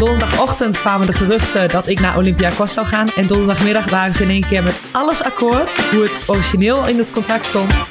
[0.00, 3.08] Donderdagochtend kwamen de geruchten dat ik naar Olympiakos zou gaan.
[3.08, 5.70] En donderdagmiddag waren ze in één keer met alles akkoord.
[5.70, 7.90] Hoe het origineel in het contract stond.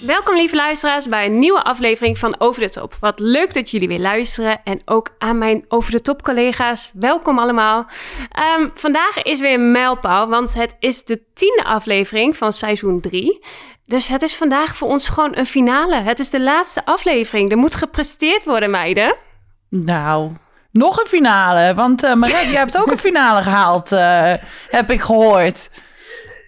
[0.00, 2.96] Welkom lieve luisteraars bij een nieuwe aflevering van Over de Top.
[3.00, 6.90] Wat leuk dat jullie weer luisteren en ook aan mijn Over de Top collega's.
[6.92, 7.86] Welkom allemaal.
[8.30, 13.40] Ehm, vandaag is weer een mijlpaal, want het is de tiende aflevering van seizoen 3.
[13.84, 15.94] Dus het is vandaag voor ons gewoon een finale.
[15.96, 17.50] Het is de laatste aflevering.
[17.50, 19.14] Er moet gepresteerd worden, meiden.
[19.68, 20.32] Nou,
[20.70, 21.74] nog een finale.
[21.74, 24.32] Want uh, jij hebt ook een finale gehaald, uh,
[24.70, 25.70] heb ik gehoord.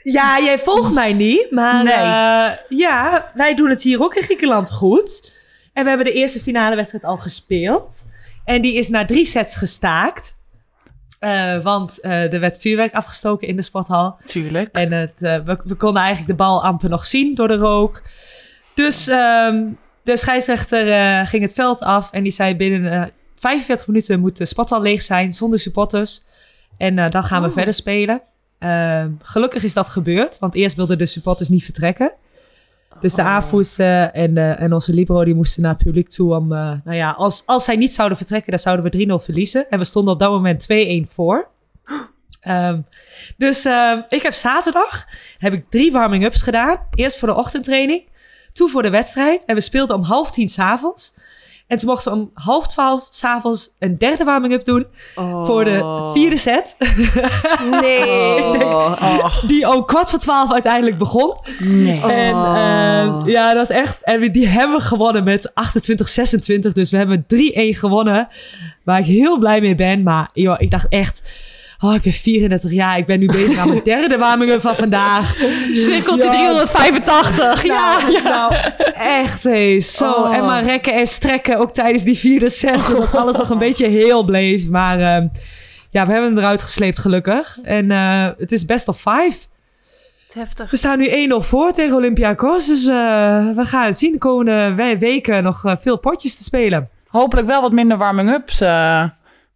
[0.03, 1.95] Ja, jij volgt mij niet, maar Nee.
[1.95, 5.33] eh, ja, wij doen het hier ook in Griekenland goed.
[5.73, 8.05] En we hebben de eerste finale wedstrijd al gespeeld.
[8.45, 10.36] En die is na drie sets gestaakt.
[11.25, 14.17] Eh, want eh, er werd vuurwerk afgestoken in de sporthal.
[14.25, 14.69] Tuurlijk.
[14.72, 18.03] En het, eh, we, we konden eigenlijk de bal amper nog zien door de rook.
[18.75, 19.64] Dus ehm,
[20.02, 20.86] de scheidsrechter
[21.27, 23.02] ging het veld af en die zei binnen eh
[23.36, 26.22] 45 minuten moet de sporthal leeg zijn zonder supporters.
[26.77, 27.55] En dan gaan we Oh.
[27.55, 28.20] verder spelen.
[28.58, 32.12] Ehm, gelukkig is dat gebeurd, want eerst wilden de supporters niet vertrekken.
[33.00, 33.28] Dus de Oh.
[33.28, 36.53] aanvoerster en, eh, en onze libero die moesten naar het publiek toe om...
[36.53, 39.69] eh, nou ja, als, als zij niet zouden vertrekken, dan zouden we 3-0 verliezen.
[39.70, 41.48] En we stonden op dat moment 2-1 voor.
[42.41, 42.81] Ehm,
[43.36, 45.05] dus ehm, ik heb zaterdag
[45.39, 46.78] heb ik drie warming-ups gedaan.
[46.95, 48.03] Eerst voor de ochtendtraining,
[48.53, 49.45] toen voor de wedstrijd.
[49.45, 51.14] En we speelden om half tien s'avonds.
[51.67, 54.87] En toen mochten we om half twaalf s'avonds een derde warming-up doen
[55.45, 56.77] voor de vierde set.
[57.81, 58.53] Nee.
[58.59, 61.36] Denk, Oh, die ook kwart voor twaalf uiteindelijk begon.
[61.58, 62.01] nee.
[62.01, 64.03] En ehm, ja, dat is echt.
[64.03, 65.53] En we- die hebben we gewonnen met
[66.69, 66.73] 28-26.
[66.73, 68.29] Dus we hebben 3-1 gewonnen.
[68.85, 70.03] Waar ik heel blij mee ben.
[70.03, 71.23] Maar joh, ik dacht echt.
[71.84, 72.98] Oh, ik ben 34 jaar.
[72.98, 75.36] Ik ben nu bezig aan mijn derde warming-up van vandaag.
[75.74, 76.33] Cirkeltje Ja.
[76.33, 77.62] 385.
[77.64, 77.98] Ja.
[78.11, 78.55] Ja, nou,
[78.95, 79.80] echt hé.
[79.80, 80.11] Zo.
[80.11, 80.36] Oh.
[80.36, 82.80] En maar rekken en strekken ook tijdens die vierde set.
[82.80, 84.68] Zodat alles nog een beetje heel bleef.
[84.68, 85.27] Maar ehm,
[85.90, 87.58] ja, we hebben hem eruit gesleept gelukkig.
[87.62, 89.36] En eh, het is best of five.
[90.33, 90.70] Heftig.
[90.70, 92.67] We staan nu 1-0 voor tegen Olympiakos.
[92.67, 92.94] Dus eh,
[93.55, 96.89] we gaan het zien de komende we- weken nog eh, veel potjes te spelen.
[97.08, 98.62] Hopelijk wel wat minder warming-ups.
[98.62, 99.05] Oh,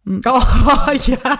[1.05, 1.39] ja.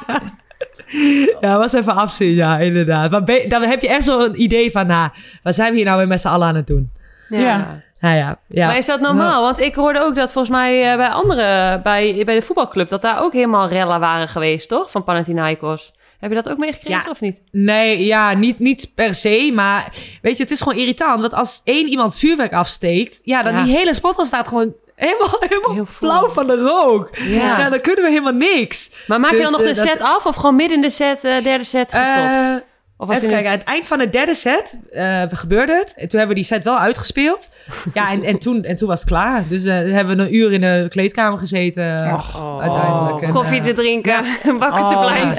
[1.42, 3.12] Ja, was even afzien, ja, inderdaad.
[3.12, 5.10] Maar dan heb je echt zo'n idee van, nou,
[5.44, 6.90] wat zijn we hier nou weer met z'n allen aan het doen?
[7.30, 7.82] Ja.
[8.00, 8.68] Nou ja, ja.
[8.68, 9.42] Maar is dat normaal?
[9.42, 13.02] Want ik hoorde ook dat volgens mij eh, bij andere, bij, bij de voetbalclub, dat
[13.02, 14.92] daar ook helemaal rellen waren geweest, toch?
[14.92, 15.94] Van Panathinaikos.
[16.20, 17.10] Heb je dat ook meegekregen Ja.
[17.10, 17.36] of niet?
[17.52, 19.52] Nee, ja, niet, niet per se.
[19.54, 21.22] Maar weet je, het is gewoon irritant.
[21.22, 23.64] Want als één iemand vuurwerk afsteekt, ja, dan Ja.
[23.64, 27.10] die hele spot staat gewoon helemaal, helemaal Heel blauw van de rook.
[27.18, 27.58] Ja.
[27.60, 27.70] Ja.
[27.70, 28.92] dan kunnen we helemaal niks.
[29.08, 30.82] Maar maak je Dus, dan nog eh, de is- set af of gewoon midden in
[30.82, 32.32] de set, eh, derde set gestopt?
[32.32, 32.56] Eh,
[32.98, 35.94] of was Even kijken, aan het eind van de derde set eh, gebeurde het.
[35.96, 37.50] En toen hebben we die set wel uitgespeeld.
[37.94, 39.44] ja, en, en, toen, en toen was het klaar.
[39.48, 42.14] Dus eh, hebben we een uur in de kleedkamer gezeten.
[42.14, 43.22] Och, uiteindelijk.
[43.22, 44.24] En, Koffie eh, te drinken,
[44.60, 45.36] wakker te oh, blijven.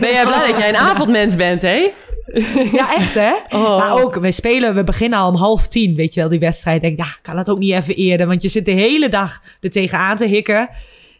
[0.00, 1.92] Ben jij blij dat jij een avondmens bent, hè?
[2.78, 3.32] ja, echt hè?
[3.48, 3.78] Oh.
[3.78, 6.76] Maar ook, we spelen, we beginnen al om half tien, weet je wel, die wedstrijd.
[6.76, 8.26] Ik denk, ja, kan dat ook niet even eerder?
[8.26, 10.68] Want je zit de hele dag er tegenaan te hikken.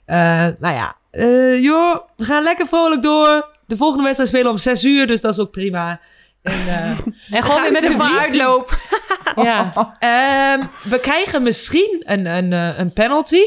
[0.04, 0.16] Eh,
[0.58, 3.50] nou ja, eh, joh, we gaan lekker vrolijk door.
[3.66, 6.00] De volgende wedstrijd spelen om zes uur, dus dat is ook prima.
[6.42, 6.98] En, eh,
[7.36, 8.18] En gewoon weer met een publiek.
[8.18, 8.76] uitloop.
[9.34, 9.70] Ja.
[9.98, 13.42] Ehm, we krijgen misschien een, een, een penalty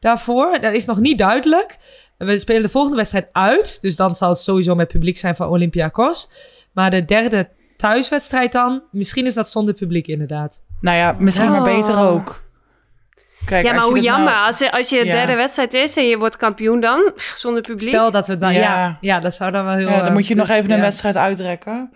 [0.00, 0.58] daarvoor.
[0.60, 1.76] Dat is nog niet duidelijk.
[2.18, 3.78] We spelen de volgende wedstrijd uit.
[3.80, 6.28] Dus dan zal het sowieso met publiek zijn van Olympiakos.
[6.78, 10.62] Maar de derde thuiswedstrijd dan, misschien is dat zonder publiek inderdaad.
[10.80, 11.64] Nou ja, misschien maar Oh.
[11.76, 12.42] beter ook.
[13.44, 14.32] Kijk, Ja, als maar je hoe dit jammer.
[14.32, 15.12] nou- Als, je, als je Ja.
[15.12, 17.88] derde wedstrijd is en je wordt kampioen dan, zonder publiek.
[17.88, 18.60] Stel dat we dan, ja.
[18.60, 18.98] Ja.
[19.00, 19.88] Ja, dat zou dan wel heel...
[19.88, 21.90] Ja, dan eh, moet je nog even een wedstrijd uitrekken.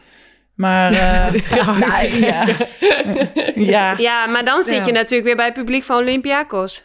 [0.54, 0.92] Maar
[1.32, 1.32] eh,
[1.64, 2.44] nou, ja.
[3.54, 3.94] ja.
[3.98, 4.84] Ja, maar dan zit Ja.
[4.86, 6.84] je natuurlijk weer bij het publiek van Olympiakos.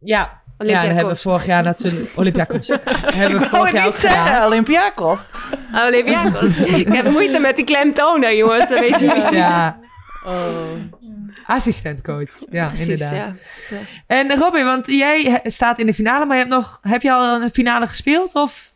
[0.00, 0.96] Ja, ja dat Olympiakos.
[0.96, 2.10] hebben we vorig jaar natuurlijk...
[2.20, 2.66] Olympiakos.
[2.68, 4.26] hebben we Ik wou vorig het jaar ook niet gedaan.
[4.26, 5.28] zeggen, Olympiakos.
[5.74, 6.58] Oh, Olympiakos.
[6.86, 8.68] ik heb moeite met die klemtonen, jongens.
[8.68, 9.28] Dat weet je niet.
[9.30, 9.80] Ja,
[10.26, 10.34] Oh.
[11.46, 12.30] assistentcoach.
[12.50, 13.36] Ja, Precies, inderdaad.
[13.70, 13.76] ja.
[14.06, 17.42] En Robin, want jij staat in de finale, maar je hebt, nog, heb je al
[17.42, 18.34] een finale gespeeld?
[18.34, 18.70] Of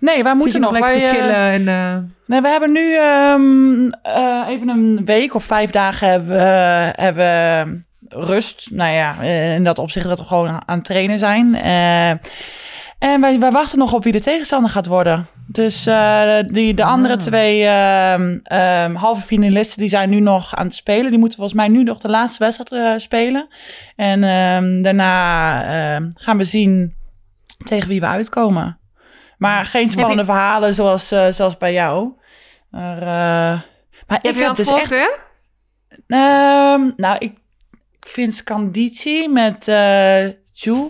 [0.00, 0.72] Nee, wij zit moeten je nog.
[0.78, 1.50] nog lekker Wij, te eh, chillen?
[1.50, 1.96] En, eh,
[2.26, 7.85] Nee, we hebben nu ehm, eh, even een week of vijf dagen hebben, we- hebben
[8.16, 8.68] rust.
[8.70, 11.54] Nou ja, eh, in dat opzicht dat we gewoon aan het trainen zijn.
[11.54, 12.10] Eh,
[12.98, 15.26] en wij, wij wachten nog op wie de tegenstander gaat worden.
[15.46, 17.20] Dus eh, die, de andere Ah.
[17.20, 21.10] twee ehm, ehm, halve finalisten die zijn nu nog aan het spelen.
[21.10, 23.48] Die moeten volgens mij nu nog de laatste wedstrijd spelen.
[23.96, 25.60] En ehm, daarna
[26.14, 26.94] gaan we zien
[27.64, 28.78] tegen wie we uitkomen.
[29.38, 32.12] Maar geen spannende verhalen zoals, zoals bij jou.
[32.70, 33.04] Maar,
[34.06, 35.08] maar ik heb dus echt...
[36.96, 37.32] nou, ik,
[38.06, 39.64] ik vind Scandici met
[40.52, 40.88] Ju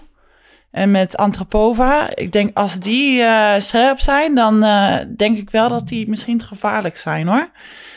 [0.71, 2.17] en met Antropova.
[2.17, 6.39] Ik denk als die eh, scherp zijn, dan eh, denk ik wel dat die misschien
[6.39, 7.51] te gevaarlijk zijn hoor.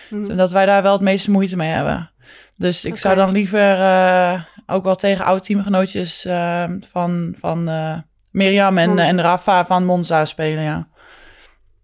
[0.10, 0.36] Hm.
[0.36, 2.12] Dat wij daar wel het meeste moeite mee hebben.
[2.56, 3.78] Dus ik zou dan liever
[4.66, 6.22] ook wel tegen oude teamgenootjes
[6.92, 7.64] van, van
[8.32, 9.04] Mirjam en, Monza.
[9.04, 10.88] en Rafa van Monza spelen, ja.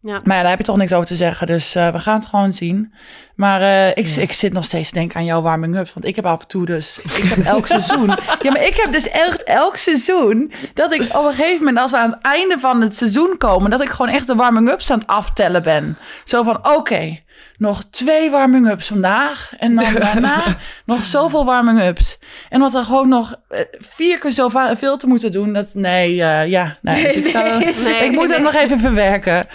[0.05, 0.19] Ja.
[0.23, 1.47] Maar ja, daar heb je toch niks over te zeggen.
[1.47, 2.93] Dus eh, we gaan het gewoon zien.
[3.35, 5.89] Maar eh, ik, ik zit nog steeds te denken aan jouw warming-up.
[5.93, 6.99] Want ik heb af en toe dus...
[7.03, 8.07] Ik heb elk seizoen...
[8.41, 10.51] Ja, maar ik heb dus echt elk seizoen...
[10.73, 13.71] Dat ik op een gegeven moment, als we aan het einde van het seizoen komen...
[13.71, 15.97] Dat ik gewoon echt de warming-ups aan het aftellen ben.
[16.23, 17.19] Zo van, oké,
[17.57, 19.53] nog twee warming-ups vandaag.
[19.57, 22.17] En dan daarna nog zoveel warming-ups.
[22.49, 25.53] En wat er gewoon nog eh, vier keer zoveel te moeten doen.
[25.53, 26.77] Dat, nee, ja.
[26.81, 29.47] Nee, dus ik, zou, Nee, ik moet het nog even verwerken.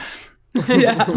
[0.67, 1.07] Ja.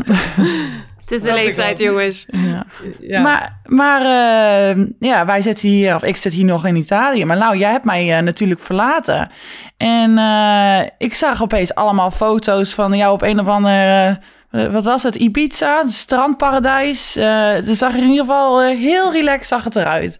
[1.04, 2.26] Het is de leeftijd, jongens.
[2.32, 2.66] Ja.
[3.00, 3.22] Ja.
[3.22, 7.26] Maar, maar eh, ja, wij zitten hier, of ik zit hier nog in Italië.
[7.26, 9.32] Maar nou, jij hebt mij eh, natuurlijk verlaten.
[9.78, 14.20] En eh, ik zag opeens allemaal foto's van jou op een of andere,
[14.52, 17.16] eh, wat was het, Ibiza, strandparadijs.
[17.16, 20.20] Eh het zag er in ieder geval heel relaxed zag het eruit.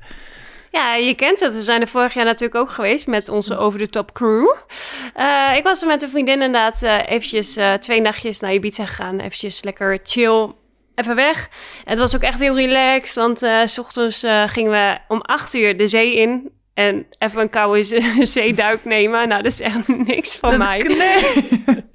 [0.74, 1.56] Ja, je kent het.
[1.56, 4.48] We zijn er vorig jaar natuurlijk ook geweest met onze Over the Top crew.
[5.14, 8.86] Eh, ik was er met een vriendin inderdaad eh, eventjes eh, twee nachtjes naar Ibiza
[8.86, 9.20] gegaan.
[9.20, 10.52] Eventjes lekker chill,
[10.96, 11.50] even weg.
[11.84, 13.40] En het was ook echt heel relaxed, want
[13.70, 16.52] s ochtends gingen we om acht uur de zee in.
[16.74, 19.28] En even een koude ze- zeeduik nemen.
[19.28, 20.78] Nou, dat is echt niks van mij.
[20.80, 21.62] Nee.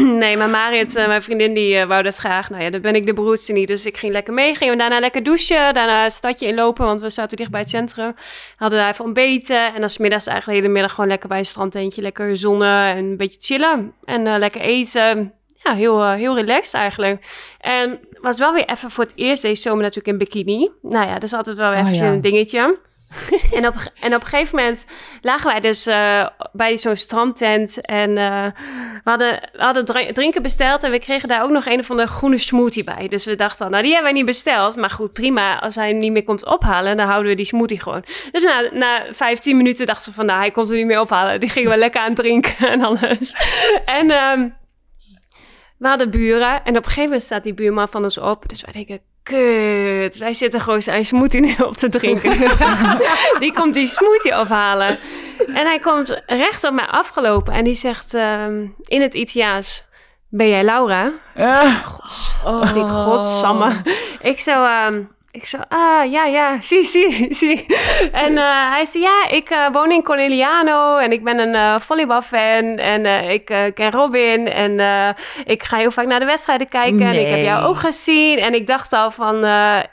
[0.22, 2.50] Nee, maar Marit, eh, mijn vriendin, die eh, wou dat graag.
[2.50, 3.68] Nou ja, dan ben ik de broedste niet.
[3.68, 4.54] Dus ik ging lekker mee.
[4.54, 5.74] Gingen we daarna lekker douchen.
[5.74, 8.14] Daarna het stadje inlopen, want we zaten dicht bij het centrum.
[8.56, 9.74] Hadden daar even ontbeten.
[9.74, 12.02] En dan 's middags eigenlijk de hele middag gewoon lekker bij een strandtentje.
[12.02, 13.92] Lekker zonnen en een beetje chillen.
[14.04, 15.32] En eh, lekker eten.
[15.62, 17.26] Ja, heel, heel relaxed eigenlijk.
[17.60, 20.70] En was wel weer even voor het eerst deze zomer natuurlijk in bikini.
[20.82, 22.12] Nou ja, dat is altijd wel Oh, even ja.
[22.12, 22.78] een dingetje.
[23.56, 24.84] en, op, en op een gegeven moment
[25.22, 27.80] lagen wij dus eh, bij zo'n strandtent.
[27.80, 28.46] En eh,
[29.04, 30.82] we hadden, we hadden dri- drinken besteld.
[30.82, 33.08] En we kregen daar ook nog een of andere groene smoothie bij.
[33.08, 34.76] Dus we dachten, nou die hebben wij niet besteld.
[34.76, 35.60] Maar goed, prima.
[35.60, 38.04] Als hij hem niet meer komt ophalen, dan houden we die smoothie gewoon.
[38.32, 41.40] Dus na, na 15 minuten dachten we van, nou hij komt hem niet meer ophalen.
[41.40, 43.34] Die gingen we lekker aan drinken en alles.
[43.84, 44.48] En ehm,
[45.80, 46.64] we hadden buren.
[46.64, 48.48] En op een gegeven moment staat die buurman van ons op.
[48.48, 50.18] Dus wij denken, kut.
[50.18, 52.38] Wij zitten gewoon zijn smoothie nu op te drinken.
[53.40, 54.98] die komt die smoothie ophalen.
[55.46, 57.52] En hij komt recht op mij afgelopen.
[57.52, 59.88] En die zegt ehm, in het Italiaans...
[60.32, 61.12] Ben jij Laura?
[61.34, 61.84] Eh,
[62.44, 63.72] Oh, die godsamme.
[64.20, 64.64] Ik zo...
[64.64, 67.66] ehm, ik zo, ah, ja, ja, zie, zie, zie.
[68.12, 71.80] En eh, hij zei, ja, ik eh, woon in Corneliano en ik ben een eh,
[71.80, 73.44] volleybalfan en ik
[73.74, 74.72] ken Robin en
[75.44, 78.38] ik ga heel vaak naar de wedstrijden kijken en ik heb jou ook gezien.
[78.38, 79.44] En ik dacht al van,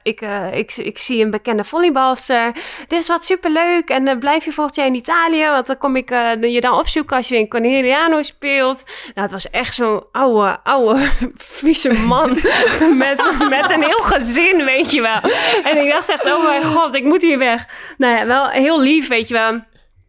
[0.04, 0.22] ik,
[0.54, 2.52] ik, ik zie een bekende volleybalster.
[2.88, 6.10] Dit is wat superleuk en blijf je volgend jaar in Italië, want dan kom ik
[6.40, 8.84] je dan opzoeken als je in Corneliano speelt.
[8.86, 11.00] Nou, het was echt zo'n oude, oude,
[11.36, 12.30] vieze man
[13.04, 15.27] met, met een heel gezin, weet je wel.
[15.70, 17.66] En ik dacht echt, oh mijn god, ik moet hier weg.
[17.98, 19.62] Nou ja, wel heel lief, weet je wel.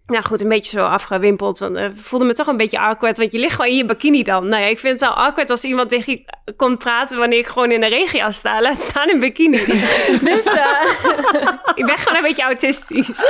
[0.07, 1.59] Nou goed, een beetje zo afgewimpeld.
[1.59, 4.23] Want, eh, voelde me toch een beetje awkward, want je ligt gewoon in je bikini
[4.23, 4.49] dan.
[4.49, 7.47] Nou ja, ik vind het wel awkward als iemand tegen je komt praten wanneer ik
[7.47, 8.61] gewoon in een regenjas sta.
[8.61, 9.65] Laat staan in bikini.
[10.31, 10.81] dus eh,
[11.81, 13.25] ik ben gewoon een beetje autistisch.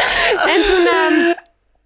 [0.47, 0.87] En toen...
[0.87, 1.33] ehm,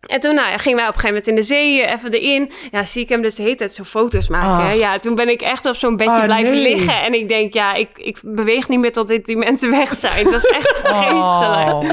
[0.06, 2.12] en toen nou, ja, gingen wij op een gegeven moment in de zee eh, even
[2.12, 2.52] erin.
[2.70, 4.66] Ja, zie ik hem dus de hele tijd zo foto's maken.
[4.66, 4.72] hè.
[4.72, 6.62] Ja, toen ben ik echt op zo'n bedje Oh, blijven nee.
[6.76, 7.00] liggen.
[7.02, 10.30] En ik denk, ja, ik, ik beweeg niet meer tot dit- die mensen weg zijn.
[10.30, 11.72] Dat is echt vreselijk.
[11.72, 11.84] oh.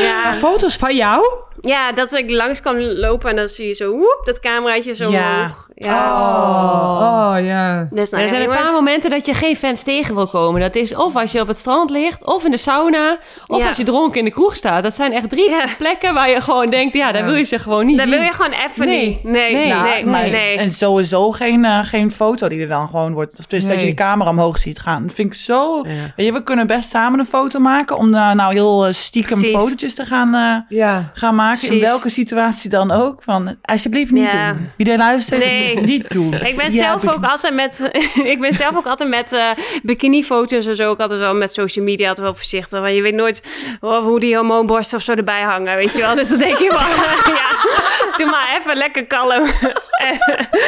[0.00, 1.26] Ja, Maar foto's van jou?
[1.60, 5.10] ja, dat ik langs kan lopen en dan zie je zo, woep, dat cameraatje zo
[5.10, 5.34] Ja.
[5.40, 5.70] omhoog.
[5.74, 6.12] Ja.
[6.12, 7.88] Oh, oh ja.
[7.90, 10.60] Dus nou er ja, zijn een paar momenten dat je geen fans tegen wil komen.
[10.60, 13.68] Dat is of als je op het strand ligt, of in de sauna, of Ja.
[13.68, 14.82] als je dronken in de kroeg staat.
[14.82, 15.64] Dat zijn echt drie Ja.
[15.78, 17.26] plekken waar je gewoon denkt, ja, daar Ja.
[17.28, 18.16] wil je ze gewoon niet Dat zien.
[18.16, 19.06] wil je gewoon even Nee.
[19.06, 19.22] niet.
[19.24, 19.82] Nee, nee, Nee.
[19.82, 20.06] nee.
[20.06, 20.56] Maar nee.
[20.58, 23.38] En sowieso geen, eh, geen foto die er dan gewoon wordt.
[23.38, 25.02] Of dus dat je die camera omhoog ziet gaan.
[25.06, 25.82] Dat vind ik zo...
[25.86, 25.92] Ja.
[26.16, 27.96] Weet je, we kunnen best samen een foto maken...
[27.96, 29.58] om daar nou heel eh, stiekem Precies.
[29.58, 31.10] fotootjes te gaan, eh, Ja.
[31.14, 31.70] gaan maken.
[31.72, 33.22] In welke situatie dan ook.
[33.22, 34.52] Van, alsjeblieft niet Ja.
[34.52, 34.70] doen.
[34.76, 35.40] Wie er luistert.
[35.84, 36.34] Niet doen.
[36.34, 37.90] Ik ben, Ja, zelf ook altijd met,
[38.32, 39.46] ik ben zelf ook altijd met eh
[39.82, 40.88] bikinifoto's en zo.
[40.88, 42.80] Ook altijd wel met social media altijd wel voorzichtig.
[42.80, 43.42] Want je weet nooit
[43.80, 45.76] hoe die hormoonborsten of zo erbij hangen.
[45.76, 46.14] Weet je wel?
[46.14, 46.78] Dus dan denk je wel,
[47.42, 49.44] ja, doe maar even lekker kalm.
[49.90, 50.18] en,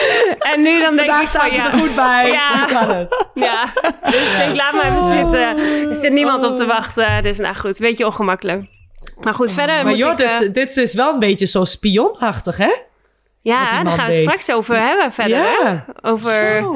[0.52, 1.64] en nu dan denk ik van ja.
[1.64, 2.30] er goed bij.
[2.30, 2.64] Ja.
[2.64, 3.14] Kan het.
[3.34, 3.64] Ja,
[4.04, 5.58] dus ik denk, laat maar even zitten.
[5.88, 7.22] Er zit niemand op te wachten.
[7.22, 8.64] Dus nou goed, weet je, ongemakkelijk.
[9.20, 10.18] Maar goed, verder Maar moet joh, ik...
[10.20, 12.72] eh, dit, dit is wel een beetje zo spionachtig, hè?
[13.52, 14.22] Ja, die daar gaan we het deed.
[14.22, 15.36] straks over hebben verder.
[15.38, 15.84] Ja.
[16.00, 16.08] Hè?
[16.10, 16.32] Over...
[16.60, 16.72] Zo.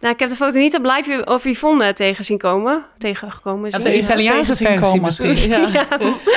[0.00, 2.84] Nou, ik heb de foto niet op live of Yvonne tegen zien komen.
[2.98, 3.70] Tegengekomen.
[3.70, 3.88] Ja, zien.
[3.90, 5.00] de Italiaanse versie komen.
[5.02, 5.50] misschien.
[5.52, 5.86] Ja.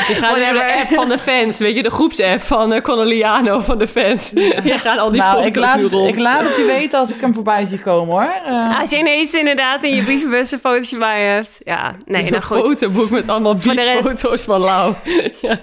[0.07, 3.59] Je gaat naar de app van de fans, weet je, de groepsapp van uh, Corneliano
[3.59, 4.31] van de fans.
[4.63, 6.07] Je gaan al die nou, foto's ik laat, rond.
[6.09, 8.33] ik laat het je weten als ik hem voorbij zie komen, hoor.
[8.45, 11.59] Eh, Als je ineens inderdaad in je brievenbus een fotootje bij hebt.
[11.63, 12.65] Ja, nee, Dus nou een goed.
[12.65, 14.93] fotoboek met allemaal beachfoto's van Lau.
[15.41, 15.57] ja.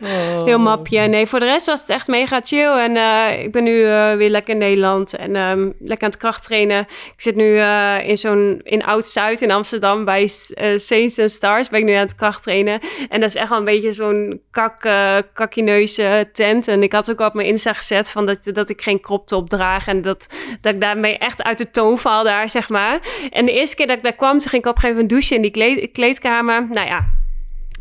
[0.00, 0.44] Oh.
[0.44, 1.00] Heel mapje.
[1.00, 2.72] Nee, voor de rest was het echt mega chill.
[2.78, 5.16] En eh, ik ben nu eh, weer lekker in Nederland.
[5.16, 6.80] En ehm, lekker aan het krachttrainen.
[6.80, 8.60] Ik zit nu eh, in zo'n...
[8.62, 10.26] In Oud-Zuid in Amsterdam bij
[10.76, 11.68] Saints and Stars.
[11.68, 12.80] Ben ik nu aan het krachttrainen.
[13.08, 14.80] En dat is echt wel een beetje zo'n kak,
[15.32, 16.68] kakkineuze tent.
[16.68, 19.48] En ik had ook op mijn Insta gezet van dat, dat ik geen crop top
[19.48, 19.86] draag.
[19.86, 20.26] En dat,
[20.60, 23.00] dat ik daarmee echt uit de toon val daar, zeg maar.
[23.30, 25.36] En de eerste keer dat ik daar kwam, ging ik op een gegeven moment douchen
[25.36, 26.66] in die kleed- kleedkamer.
[26.70, 27.04] Nou ja,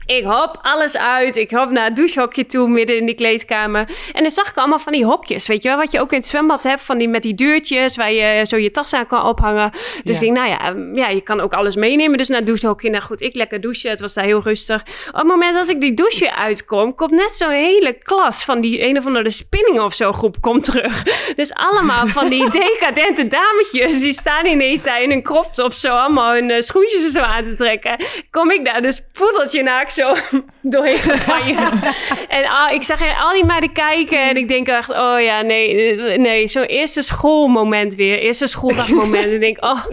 [0.05, 1.35] ik hop alles uit.
[1.35, 3.89] Ik hop naar het douchehokje toe, midden in die kleedkamer.
[4.13, 5.77] En dan zag ik allemaal van die hokjes, weet je wel?
[5.77, 7.95] Wat je ook in het zwembad hebt, van die, met die deurtjes...
[7.95, 9.71] waar je zo je tas aan kan ophangen.
[9.71, 10.11] Dus Ja.
[10.13, 12.17] ik denk, nou ja, ehm, ja, je kan ook alles meenemen.
[12.17, 12.89] Dus naar het douchehokje.
[12.89, 13.89] Nou goed, ik lekker douchen.
[13.89, 14.81] Het was daar heel rustig.
[15.07, 16.95] Op het moment dat ik die douche uitkom...
[16.95, 20.63] komt net zo'n hele klas van die een of andere spinning of zo groep komt
[20.63, 21.03] terug.
[21.35, 23.99] Dus allemaal van die decadente dametjes...
[23.99, 25.73] die staan ineens daar in een crop top...
[25.73, 28.05] zo allemaal hun eh, schoentjes er zo aan te trekken.
[28.31, 30.13] Kom ik daar dus poedeltje naakt zo
[30.61, 31.73] doorheen gepanjerd.
[32.37, 34.89] en al, ik zag al die meiden kijken en ik denk echt...
[34.89, 38.19] oh ja, nee, nee, zo'n eerste schoolmoment weer.
[38.19, 39.25] Eerste schooldagmoment.
[39.37, 39.85] ik denk, oh...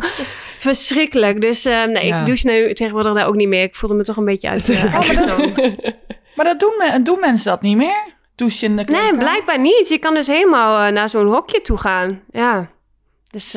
[0.59, 1.41] Verschrikkelijk.
[1.41, 2.21] Dus eh, nee, Ja.
[2.21, 3.63] ik douche nu tegenwoordig daar ook niet meer.
[3.63, 4.69] Ik voelde me toch een beetje uit.
[4.69, 5.53] eh, toon.
[6.35, 8.05] Maar dat doen, men- doen mensen dat niet meer?
[8.35, 9.89] Douchen in de Nee, blijkbaar niet.
[9.89, 12.21] Je kan dus helemaal eh, naar zo'n hokje toe gaan.
[12.31, 12.71] Ja.
[13.31, 13.53] Dus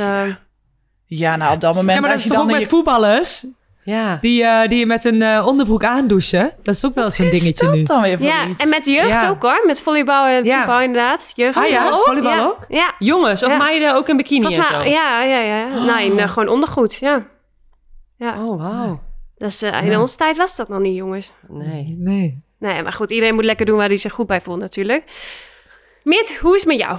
[1.05, 2.61] Ja, nou op dat moment Ja, maar dat als is je toch dan ook met
[2.61, 2.67] je...
[2.75, 3.45] voetballers?
[3.85, 4.17] Ja.
[4.21, 6.53] Die, eh, die je met een eh, onderbroek aandouchen.
[6.63, 7.83] Dat is ook wel zo'n dingetje dat nu.
[7.83, 8.61] dan weer voor ja, iets?
[8.63, 9.29] en met jeugd Ja.
[9.29, 9.63] ook hoor.
[9.65, 10.57] Met volleybal en Ja.
[10.57, 11.31] voetbal inderdaad.
[11.35, 12.03] Jeugd Ah ja, ook.
[12.05, 12.45] volleybal ja.
[12.45, 12.65] ook?
[12.67, 12.93] Ja.
[12.99, 13.57] Jongens of Ja.
[13.57, 14.89] meiden ook in bikini Volgens en zo?
[14.89, 15.83] ja, ja, ja.
[15.95, 17.27] Nee, nee, gewoon ondergoed, ja.
[18.17, 19.01] Ja, Oh, wauw.
[19.35, 19.99] dat is, eh, in Ja.
[19.99, 21.31] onze tijd was dat nog niet, jongens.
[21.47, 21.95] Nee.
[21.99, 22.43] Nee.
[22.59, 25.03] Nee, maar goed, iedereen moet lekker doen waar hij zich goed bij voelt natuurlijk.
[26.03, 26.97] Meert, hoe is het met jou?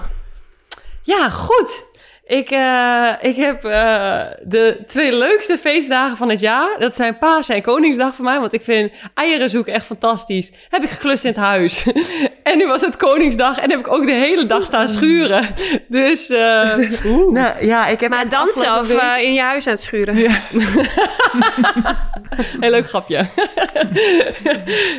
[1.03, 1.85] Ja, goed.
[2.29, 6.79] Ik, eh, ik heb eh, de twee leukste feestdagen van het jaar.
[6.79, 8.41] Dat zijn Paas en Koningsdag voor mij.
[8.41, 10.53] Want ik vind eieren zoeken echt fantastisch.
[10.69, 11.87] Heb ik geklust in het huis.
[12.43, 13.59] en nu was het Koningsdag.
[13.59, 15.45] En heb ik ook de hele dag staan schuren.
[15.89, 16.77] Dus eh,
[17.39, 18.29] nou, ja, ik heb Maar
[18.89, 20.17] week- eh, in je huis aan het schuren?
[22.61, 23.25] Heel leuk grapje.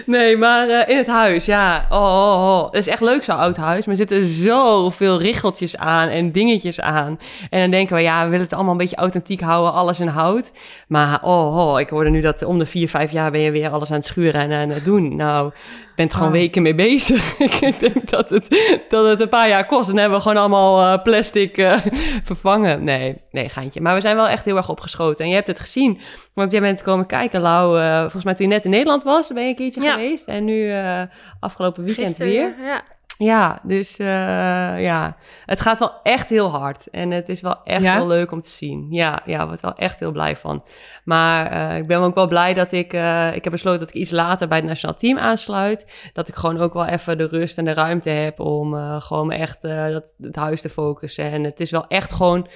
[0.05, 1.85] nee, maar in het huis, ja.
[1.89, 2.65] Oh, oh, oh.
[2.65, 3.85] Het is echt leuk zo'n oud huis.
[3.85, 7.16] Maar er zitten zoveel richeltjes aan en dingetjes aan.
[7.49, 9.73] En dan denken we, ja, we willen het allemaal een beetje authentiek houden.
[9.73, 10.51] Alles in hout.
[10.87, 13.69] Maar oh, oh ik hoorde nu dat om de vier, vijf jaar ben je weer
[13.69, 15.15] alles aan het schuren en aan het doen.
[15.15, 15.53] Nou, ik
[15.95, 16.33] ben er gewoon Oh.
[16.33, 17.37] weken mee bezig.
[17.61, 19.81] ik denk dat het, dat het een paar jaar kost.
[19.89, 21.77] En dan hebben we gewoon allemaal eh, plastic eh,
[22.23, 22.83] vervangen.
[22.83, 23.81] Nee, nee, geintje.
[23.81, 25.23] Maar we zijn wel echt heel erg opgeschoten.
[25.23, 25.99] En je hebt het gezien.
[26.33, 27.79] Want jij bent komen kijken, Lau.
[27.79, 29.91] eh, volgens mij toen je net in Nederland was, ben je een keertje Ja.
[29.91, 30.27] geweest.
[30.27, 30.71] En nu
[31.39, 32.55] afgelopen weekend Gisteren weer.
[32.65, 32.81] Ja.
[33.17, 34.07] Ja, dus eh,
[34.81, 36.89] ja, het gaat wel echt heel hard.
[36.89, 37.97] En het is wel echt Ja?
[37.97, 38.87] wel leuk om te zien.
[38.89, 40.63] Ja, ja, ik word wel echt heel blij van.
[41.03, 42.93] Maar eh, ik ben ook wel blij dat ik...
[42.93, 46.09] eh, ik heb besloten dat ik iets later bij het nationaal team aansluit.
[46.13, 49.61] Dat ik gewoon ook wel even de rust en de ruimte heb om gewoon echt
[49.61, 51.31] dat, het huis te focussen.
[51.31, 52.47] En het is wel echt gewoon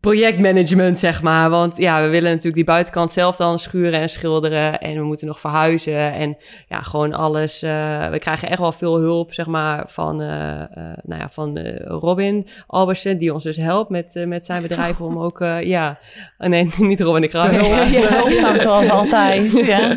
[0.00, 1.50] projectmanagement, zeg maar.
[1.50, 4.80] Want ja, we willen natuurlijk die buitenkant zelf dan schuren en schilderen.
[4.80, 6.12] En we moeten nog verhuizen.
[6.12, 6.36] En
[6.68, 7.62] ja, gewoon alles.
[7.62, 10.68] eh, we krijgen echt wel veel hulp, zeg maar, van, eh, eh,
[11.02, 15.38] nou ja, van Robin Albersen, die ons dus helpt met, met zijn bedrijf om ook,
[15.62, 15.98] ja,
[16.38, 17.50] oh, nee, niet Robin de Kruijf.
[17.50, 19.50] Heel hulpzaam zoals altijd.
[19.72, 19.96] Ja.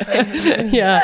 [0.70, 1.02] ja,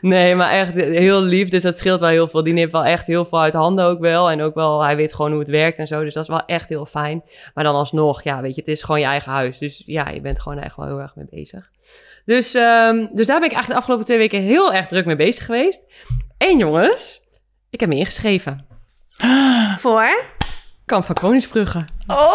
[0.00, 1.48] nee, maar echt heel lief.
[1.48, 2.42] Dus dat scheelt wel heel veel.
[2.42, 4.30] Die neemt wel echt heel veel uit handen ook wel.
[4.30, 6.04] En ook wel, hij weet gewoon hoe het werkt en zo.
[6.04, 7.22] Dus dat is wel echt heel fijn.
[7.54, 9.58] Maar dan alsnog, ja, weet je, het is gewoon je eigen huis.
[9.58, 11.70] Dus ja, je bent gewoon echt wel heel erg mee bezig.
[12.24, 15.16] Dus, ehm, dus daar ben ik eigenlijk de afgelopen twee weken heel erg druk mee
[15.16, 15.82] bezig geweest.
[16.38, 17.20] En jongens,
[17.70, 18.66] ik heb me ingeschreven.
[19.78, 20.24] Voor?
[20.86, 21.84] Kamp van Koningsbrugge.
[22.06, 22.32] Oh!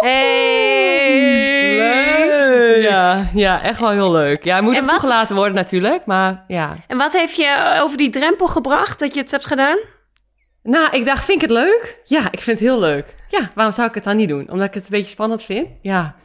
[0.00, 1.46] Hey!
[2.80, 4.44] Ja, ja, echt wel heel leuk.
[4.44, 6.76] Ja, het moet nog toegelaten worden natuurlijk, maar ja.
[6.86, 9.78] En wat heeft je over die drempel gebracht dat je het hebt gedaan?
[10.66, 12.00] Nou, ik dacht, vind ik het leuk?
[12.04, 13.14] Ja, ik vind het heel leuk.
[13.28, 14.50] Ja, waarom zou ik het dan niet doen?
[14.50, 15.68] Omdat ik het een beetje spannend vind.
[15.80, 16.16] Ja.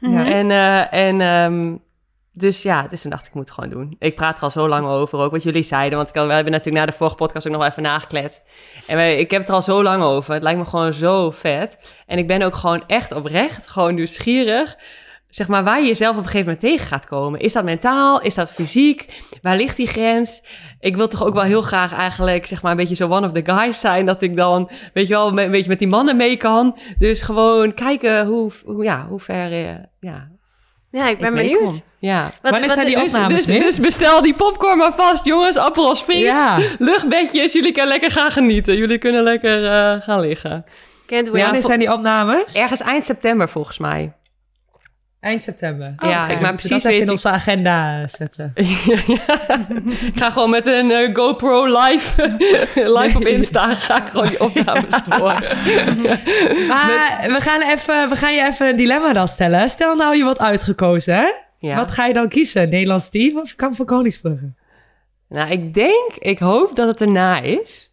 [0.00, 0.18] Mhm.
[0.18, 1.74] En, eh, en ehm,
[2.32, 3.96] dus ja, dus toen dacht ik, ik moet het gewoon doen.
[3.98, 5.96] Ik praat er al zo lang over, ook wat jullie zeiden.
[5.96, 8.42] Want ik we hebben natuurlijk na de vorige podcast ook nog even nagekletst.
[8.86, 10.34] En wij, ik heb het er al zo lang over.
[10.34, 11.96] Het lijkt me gewoon zo vet.
[12.06, 14.76] En ik ben ook gewoon echt oprecht, gewoon nieuwsgierig.
[15.36, 17.40] Zeg maar, waar je jezelf op een gegeven moment tegen gaat komen.
[17.40, 18.20] Is dat mentaal?
[18.20, 19.06] Is dat fysiek?
[19.42, 20.42] Waar ligt die grens?
[20.80, 23.32] Ik wil toch ook wel heel graag eigenlijk, zeg maar, een beetje zo one of
[23.32, 24.06] the guys zijn.
[24.06, 26.78] Dat ik dan, weet je wel, een beetje met die mannen mee kan.
[26.98, 30.28] Dus gewoon kijken hoe, hoe, ja, hoe ver, eh, ja,
[30.90, 31.82] Ja, ik ben ik benieuwd.
[31.98, 32.22] Ja.
[32.22, 35.56] Wat- Wanneer wat- zijn die Dus, opnames dus, dus bestel die popcorn maar vast, jongens.
[35.56, 36.58] Appel Springs, Ja.
[36.78, 37.52] luchtbedjes.
[37.52, 38.76] Jullie kunnen lekker gaan genieten.
[38.76, 40.64] Jullie kunnen lekker eh, gaan liggen.
[41.06, 41.42] Can't wait.
[41.44, 42.54] Wanneer zijn die opnames?
[42.54, 44.12] Ergens eind september volgens mij.
[45.26, 45.94] Eind september.
[45.98, 48.52] ja, Oké, ik maar precies dat even in ik- onze agenda zetten.
[50.10, 52.36] ik ga gewoon met een eh, GoPro live,
[53.00, 53.74] live op Insta.
[53.74, 55.34] Ga ik gewoon die opnames door.
[56.68, 59.68] Maar we, gaan even, we gaan je even een dilemma dan stellen.
[59.68, 61.26] Stel nou je wordt uitgekozen, hè?
[61.58, 61.76] Ja.
[61.76, 62.68] Wat ga je dan kiezen?
[62.68, 64.52] Nederlands team of Kamp van Koningsbrugge?
[65.28, 67.90] Nou, ik denk, ik hoop dat het erna is.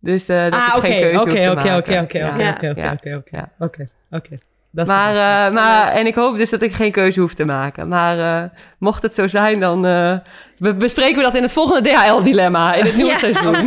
[0.00, 1.76] Dus eh, dat ah, ik oké, geen keuze oké, hoef te oké, maken.
[1.78, 2.30] oké, oké, Ja.
[2.30, 2.50] oké, Ja.
[2.50, 2.92] oké, oké, Ja.
[2.92, 3.48] oké, oké, Ja.
[3.58, 4.36] oké, oké.
[4.76, 5.10] Dat is Maar,
[5.46, 7.88] eh, maar, en ik hoop dus dat ik geen keuze hoef te maken.
[7.88, 10.16] Maar eh, mocht het zo zijn, dan eh,
[10.58, 12.74] be- bespreken we dat in het volgende DHL-dilemma.
[12.74, 13.18] In het nieuwe Ja.
[13.18, 13.66] seizoen.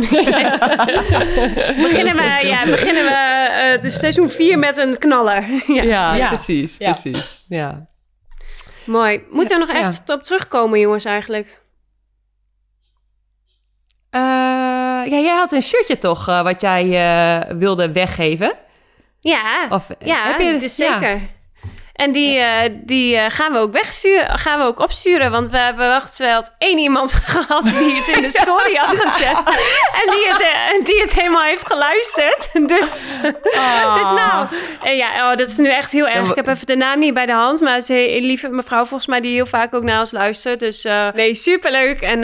[1.88, 5.44] beginnen we, ja, beginnen we eh, de seizoen 4 met een knaller.
[5.66, 5.82] ja.
[5.82, 6.26] ja, Ja.
[6.28, 6.76] precies.
[6.78, 6.90] Ja.
[6.92, 7.44] precies.
[7.48, 7.86] Ja.
[8.86, 9.22] Mooi.
[9.30, 9.78] Moeten we nog Ja.
[9.82, 11.58] echt op terugkomen, jongens, eigenlijk?
[14.10, 14.20] Eh,
[15.10, 18.52] ja, jij had een shirtje toch, eh, wat jij eh, wilde weggeven?
[19.20, 20.68] Ja, Of, ja heb je, ja.
[20.68, 21.28] zeker.
[22.00, 25.30] En die, eh, die eh, gaan we ook wegsturen, gaan we ook opsturen.
[25.30, 29.38] Want we hebben wacht wel één iemand gehad die het in de story had gezet.
[29.92, 32.48] En die het, eh, die het helemaal heeft geluisterd.
[32.52, 32.66] Dus,
[33.96, 34.46] dus nou,
[34.82, 36.28] ja, oh, dat is nu echt heel erg.
[36.28, 37.60] Ik heb even de naam niet bij de hand.
[37.60, 40.60] Maar ze een lieve mevrouw volgens mij die heel vaak ook naar ons luistert.
[40.60, 42.00] Dus nee, superleuk.
[42.00, 42.20] En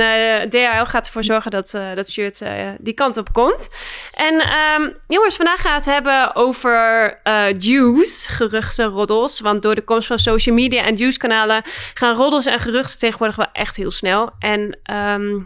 [0.51, 2.43] DHL gaat ervoor zorgen dat dat shirt
[2.79, 3.69] die kant op komt.
[4.15, 7.19] En ehm, jongens, vandaag gaan we het hebben over
[7.59, 9.41] juice, geruchten, roddels.
[9.41, 11.63] Want door de komst van social media en juice-kanalen
[11.95, 14.31] gaan roddels en geruchten tegenwoordig wel echt heel snel.
[14.39, 15.39] En ehm,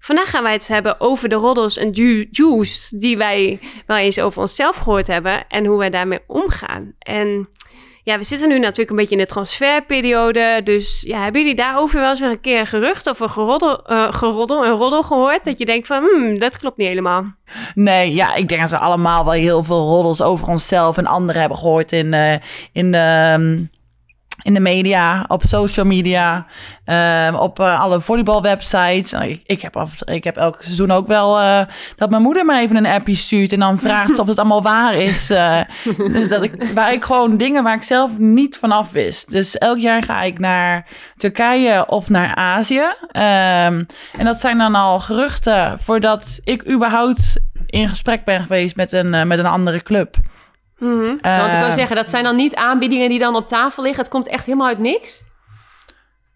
[0.00, 4.18] vandaag gaan wij het hebben over de roddels en ju- juice die wij wel eens
[4.18, 6.94] over onszelf gehoord hebben en hoe wij daarmee omgaan.
[6.98, 7.48] En
[8.06, 10.60] ja, we zitten nu natuurlijk een beetje in de transferperiode.
[10.64, 14.66] Dus ja, hebben jullie daarover wel eens een keer gerucht of een geroddel, eh, geroddel,
[14.66, 15.44] een roddel gehoord?
[15.44, 17.24] Dat je denkt van, hmm, dat klopt niet helemaal.
[17.74, 21.40] Nee, ja, ik denk dat we allemaal wel heel veel roddels over onszelf en anderen
[21.40, 22.34] hebben gehoord in, eh,
[22.72, 23.64] in, de, ehm,
[24.42, 26.46] in de media, op social media,
[26.84, 29.10] ehm, op eh, alle volleybalwebsites.
[29.10, 31.60] Nou, Ik, ik, heb af, ik heb elk seizoen ook wel eh,
[31.96, 34.94] dat mijn moeder me even een appje stuurt en dan vraagt of het allemaal waar
[34.94, 35.30] is.
[35.30, 35.60] eh,
[36.28, 39.30] dat ik, waar ik gewoon dingen waar ik zelf niet vanaf wist.
[39.30, 42.82] Dus elk jaar ga ik naar Turkije of naar Azië.
[43.12, 43.82] Ehm,
[44.18, 47.34] en dat zijn dan al geruchten voordat ik überhaupt
[47.66, 50.16] in gesprek ben geweest met een, met een andere club.
[50.78, 51.16] Mhm.
[51.22, 54.02] Want ik wil zeggen, dat zijn dan niet aanbiedingen die dan op tafel liggen.
[54.02, 55.24] Het komt echt helemaal uit niks.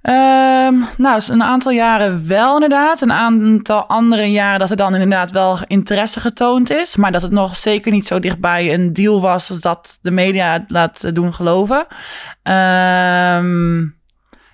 [0.03, 3.01] Ehm, nou, een aantal jaren wel inderdaad.
[3.01, 6.97] Een aantal andere jaren dat er dan inderdaad wel interesse getoond is.
[6.97, 10.53] Maar dat het nog zeker niet zo dichtbij een deal was als dat de media
[10.53, 11.87] het laat doen geloven.
[12.43, 13.79] Ehm,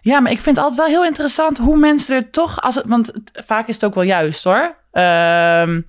[0.00, 2.60] ja, maar ik vind het altijd wel heel interessant hoe mensen er toch...
[2.60, 4.76] Als het, want het- vaak is het ook wel juist hoor.
[4.92, 5.80] Ehm,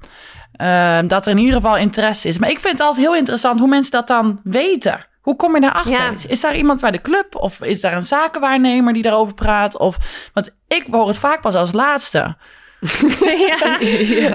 [0.58, 2.38] ehm, dat er in ieder geval interesse is.
[2.38, 5.06] Maar ik vind het altijd heel interessant hoe mensen dat dan weten.
[5.22, 5.91] Hoe kom je daarachter?
[5.91, 6.12] Ja.
[6.12, 7.36] Is, is daar iemand bij de club?
[7.36, 9.78] Of is daar een zakenwaarnemer die daarover praat?
[9.78, 9.98] Of,
[10.34, 12.36] want ik hoor het vaak pas als laatste.
[13.48, 13.80] ja.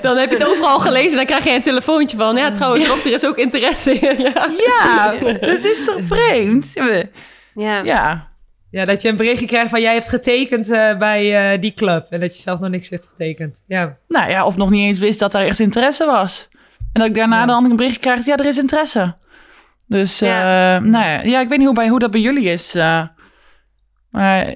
[0.01, 2.37] Dan heb je het overal gelezen en dan krijg je een telefoontje van...
[2.37, 4.21] Ja, trouwens, Rob, er is ook interesse in.
[4.33, 4.49] Ja.
[4.57, 6.73] Ja, het is toch vreemd?
[7.55, 7.83] ja.
[7.83, 8.32] Ja,
[8.73, 12.07] Ja, dat je een berichtje krijgt van jij hebt getekend eh, bij eh, die club.
[12.11, 13.63] En dat je zelf nog niks hebt getekend.
[13.67, 13.97] Ja.
[14.09, 16.49] nou ja, of nog niet eens wist dat er echt interesse was.
[16.79, 17.47] En dat ik daarna Ja.
[17.47, 19.15] dan een berichtje krijg, ja, er is interesse.
[19.87, 20.77] Dus, Ja.
[20.77, 22.75] eh, nou ja, ja, ik weet niet hoe, bij, hoe dat bij jullie is.
[22.75, 23.03] eh,
[24.11, 24.55] maar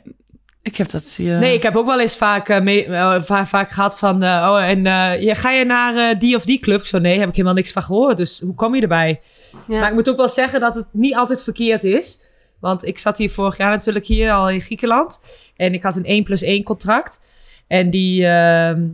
[0.62, 1.14] ik heb dat...
[1.18, 2.86] Nee, ik heb ook wel eens vaak, eh, mee,
[3.24, 4.22] va- vaak gehad van...
[4.22, 6.80] eh, oh, en eh, ja, ga je naar die of die club?
[6.80, 8.16] Ik Zo, nee, heb ik helemaal niks van gehoord.
[8.16, 9.20] Dus hoe kom je erbij?
[9.66, 9.78] Ja.
[9.80, 12.24] Maar ik moet ook wel zeggen dat het niet altijd verkeerd is.
[12.60, 15.20] Want ik zat hier vorig jaar natuurlijk hier al in Griekenland.
[15.56, 17.20] En ik had een 1 plus 1 contract.
[17.66, 18.88] En die ehm,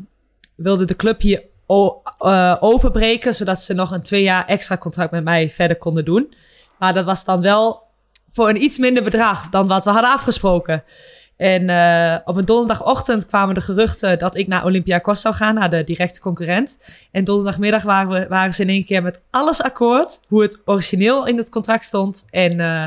[0.55, 1.43] wilde de club hier
[2.19, 3.35] eh, openbreken...
[3.35, 6.35] zodat ze nog een twee jaar extra contract met mij verder konden doen.
[6.79, 7.83] Maar dat was dan wel
[8.33, 10.85] voor een iets minder bedrag dan wat we hadden afgesproken.
[11.37, 15.71] En eh, op een donderdagochtend kwamen de geruchten dat ik naar Olympiakos zou gaan, naar
[15.71, 16.79] de directe concurrent.
[17.11, 21.27] En donderdagmiddag waren, we, waren ze in één keer met alles akkoord, hoe het origineel
[21.27, 22.27] in het contract stond.
[22.31, 22.85] En eh,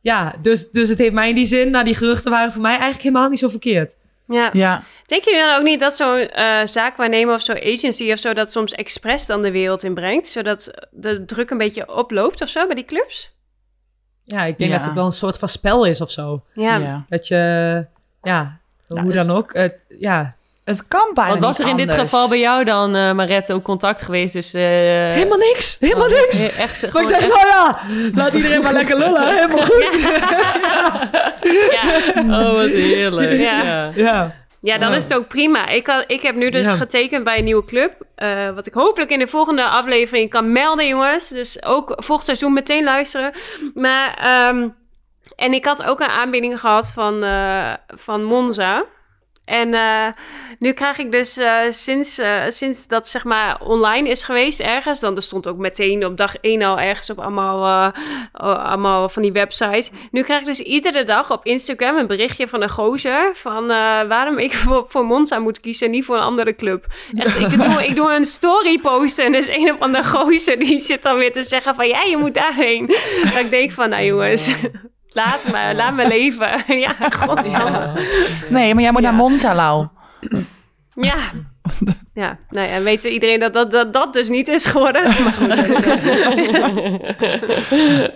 [0.00, 2.70] ja, dus, dus het heeft mij in die zin, nou die geruchten waren voor mij
[2.72, 3.96] eigenlijk helemaal niet zo verkeerd.
[4.26, 4.50] Ja.
[4.52, 4.82] Ja.
[5.06, 8.50] Denk je dan ook niet dat zo'n eh zaakwaarnemer of zo'n agency of zo dat
[8.52, 12.66] soms expres dan de wereld in brengt, zodat de druk een beetje oploopt of zo
[12.66, 13.30] bij die clubs?
[14.24, 14.76] Ja, ik denk Ja.
[14.76, 16.42] dat het wel een soort van spel is of zo.
[16.52, 16.76] Ja.
[16.76, 17.04] Ja.
[17.08, 17.86] Dat je,
[18.22, 18.58] ja,
[18.88, 20.34] Nou, hoe dan ook, ja,
[20.68, 23.62] Het kan bijna Wat was er in dit geval bij jou dan, eh Marette, ook
[23.62, 24.32] contact geweest?
[24.32, 26.42] Dus, eh, helemaal niks, helemaal oh, niks.
[26.56, 27.80] Echt, Maar gewoon ik dacht, echt- nou ja,
[28.14, 29.86] laat iedereen maar lekker lullen, helemaal goed.
[31.70, 32.22] Ja.
[32.48, 33.32] Oh, wat heerlijk.
[33.32, 33.62] Ja.
[33.62, 33.90] Ja.
[33.94, 34.96] Ja, Ja, dan Wow.
[34.96, 35.66] is het ook prima.
[35.68, 36.74] Ik, had, ik heb nu dus Ja.
[36.74, 37.92] getekend bij een nieuwe club.
[38.14, 41.28] eh, wat ik hopelijk in de volgende aflevering kan melden, jongens.
[41.28, 43.32] Dus ook volgend seizoen meteen luisteren.
[43.74, 44.68] Maar, ehm,
[45.36, 48.84] en ik had ook een aanbieding gehad van, eh, van Monza.
[49.48, 50.06] En eh,
[50.58, 55.00] nu krijg ik dus eh, sinds, eh, sinds dat zeg maar online is geweest ergens...
[55.00, 57.92] dan er stond ook meteen op dag 1 al ergens op allemaal,
[58.32, 59.90] allemaal van die websites.
[60.10, 63.30] Nu krijg ik dus iedere dag op Instagram een berichtje van een gozer...
[63.34, 63.66] van
[64.08, 66.86] waarom ik voor, voor Monza moet kiezen en niet voor een andere club.
[67.14, 70.58] Echt, ik, doe, ik doe een story posten en dus een of andere gozer...
[70.58, 72.86] die zit dan weer te zeggen van ja, je moet daarheen.
[73.22, 74.48] Dat ik denk van nou jongens...
[75.12, 76.62] Laat me, laat me leven.
[76.86, 77.92] ja, godsamme.
[78.50, 79.86] Nee, maar jij moet naar Monza, Lau.
[80.94, 81.16] Ja.
[82.14, 85.02] Ja, nou ja, weten we iedereen dat dat, dat dat dus niet is geworden.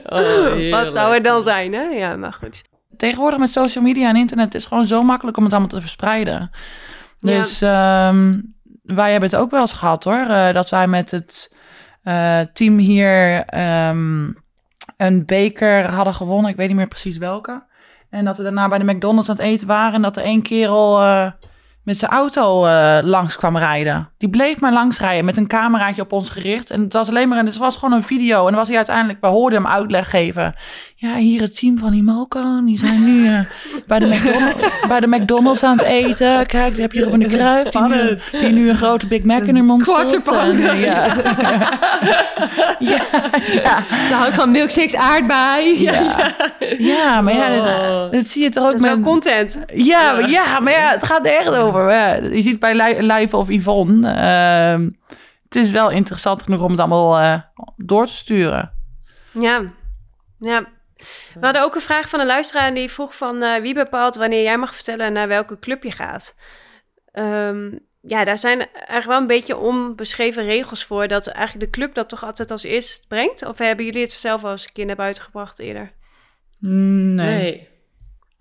[0.05, 1.83] Oh, Wat zou het dan zijn, hè?
[1.83, 2.63] Ja, maar goed.
[2.97, 5.81] Tegenwoordig met social media en internet is het gewoon zo makkelijk om het allemaal te
[5.81, 6.51] verspreiden.
[7.19, 7.37] Ja.
[7.37, 8.41] Dus ehm,
[8.83, 10.27] wij hebben het ook wel eens gehad hoor.
[10.29, 11.55] eh, dat wij met het
[12.03, 14.31] eh, team hier ehm,
[15.07, 16.51] een beker hadden gewonnen.
[16.51, 17.63] Ik weet niet meer precies welke.
[18.11, 19.95] En dat we daarna bij de McDonald's aan het eten waren.
[19.95, 21.31] En dat er één kerel eh,
[21.83, 24.11] met zijn auto eh, langs kwam rijden.
[24.23, 26.71] Die bleef maar langs rijden met een cameraatje op ons gericht.
[26.71, 28.39] En het was alleen maar, en het was gewoon een video.
[28.39, 30.55] En dan was hij uiteindelijk, we hoorden hem uitleg geven.
[30.97, 32.65] Ja, hier het team van Imoco.
[32.65, 33.39] Die zijn nu eh,
[33.87, 34.57] bij, de McDonald's,
[34.89, 36.47] bij de McDonald's aan het eten.
[36.47, 37.69] Kijk, daar heb je Ruben de Kruijf.
[37.69, 40.29] Die nu, die nu een grote Big Mac in haar mond stopt.
[40.33, 41.07] En, eh, ja.
[42.79, 43.01] ja,
[43.63, 43.77] ja,
[44.09, 45.83] Ze houdt van milkshakes aardbei.
[45.83, 46.33] ja.
[46.79, 47.49] ja, maar ja,
[48.03, 49.05] dat, dat zie je toch ook Dat is wel met...
[49.07, 49.57] content.
[49.75, 51.91] Ja, maar, ja, maar ja, het gaat er echt over.
[51.93, 54.12] Ja, je ziet bij Li- Live of Yvonne...
[54.17, 54.91] ehm,
[55.45, 57.41] het is wel interessant genoeg om het allemaal eh,
[57.77, 58.73] door te sturen.
[59.33, 59.73] Ja.
[60.39, 60.67] Ja.
[61.35, 64.15] We hadden ook een vraag van een luisteraar en die vroeg van eh, wie bepaalt
[64.15, 66.35] wanneer jij mag vertellen naar welke club je gaat.
[67.13, 67.71] Ehm,
[68.01, 72.09] ja, daar zijn eigenlijk wel een beetje onbeschreven regels voor dat eigenlijk de club dat
[72.09, 73.47] toch altijd als eerst brengt.
[73.47, 75.93] Of hebben jullie het zelf wel eens een keer naar buiten gebracht eerder?
[76.59, 77.41] Mm, Nee.
[77.41, 77.69] Nee.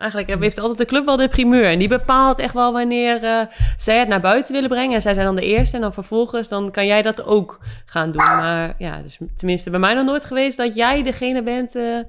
[0.02, 1.66] Eigenlijk heeft altijd de club wel de primeur.
[1.66, 3.42] En die bepaalt echt wel wanneer eh,
[3.78, 4.96] zij het naar buiten willen brengen.
[4.96, 5.76] En zij zijn dan de eerste.
[5.76, 8.24] En dan vervolgens dan kan jij dat ook gaan doen.
[8.24, 12.00] Maar ja, dus tenminste bij mij nog nooit geweest dat jij degene bent eh,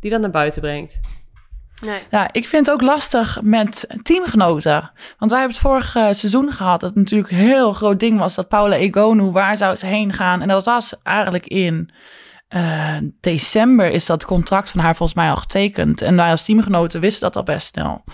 [0.00, 1.00] die dat naar buiten brengt.
[1.84, 1.98] Nee.
[2.10, 4.90] Ja, ik vind het ook lastig met teamgenoten.
[5.18, 6.80] Want wij hebben het vorig seizoen gehad.
[6.80, 8.34] Dat het natuurlijk een heel groot ding was.
[8.34, 10.42] Dat Paula Egonu, waar zou ze heen gaan?
[10.42, 11.90] En dat was eigenlijk in
[12.52, 16.02] eh, december is dat contract van haar volgens mij al getekend.
[16.02, 18.04] En wij als teamgenoten wisten dat al best snel.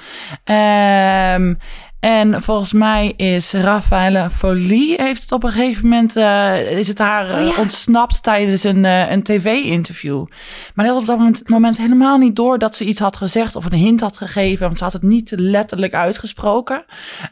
[0.45, 1.55] Ehm,
[2.01, 6.99] en volgens mij is Raffaele Folie heeft het op een gegeven moment eh, is het
[6.99, 10.27] haar eh, ontsnapt tijdens een, eh, een tv-interview.
[10.75, 13.65] Maar had op dat moment, moment helemaal niet door dat ze iets had gezegd of
[13.65, 14.67] een hint had gegeven.
[14.67, 16.85] Want ze had het niet letterlijk uitgesproken.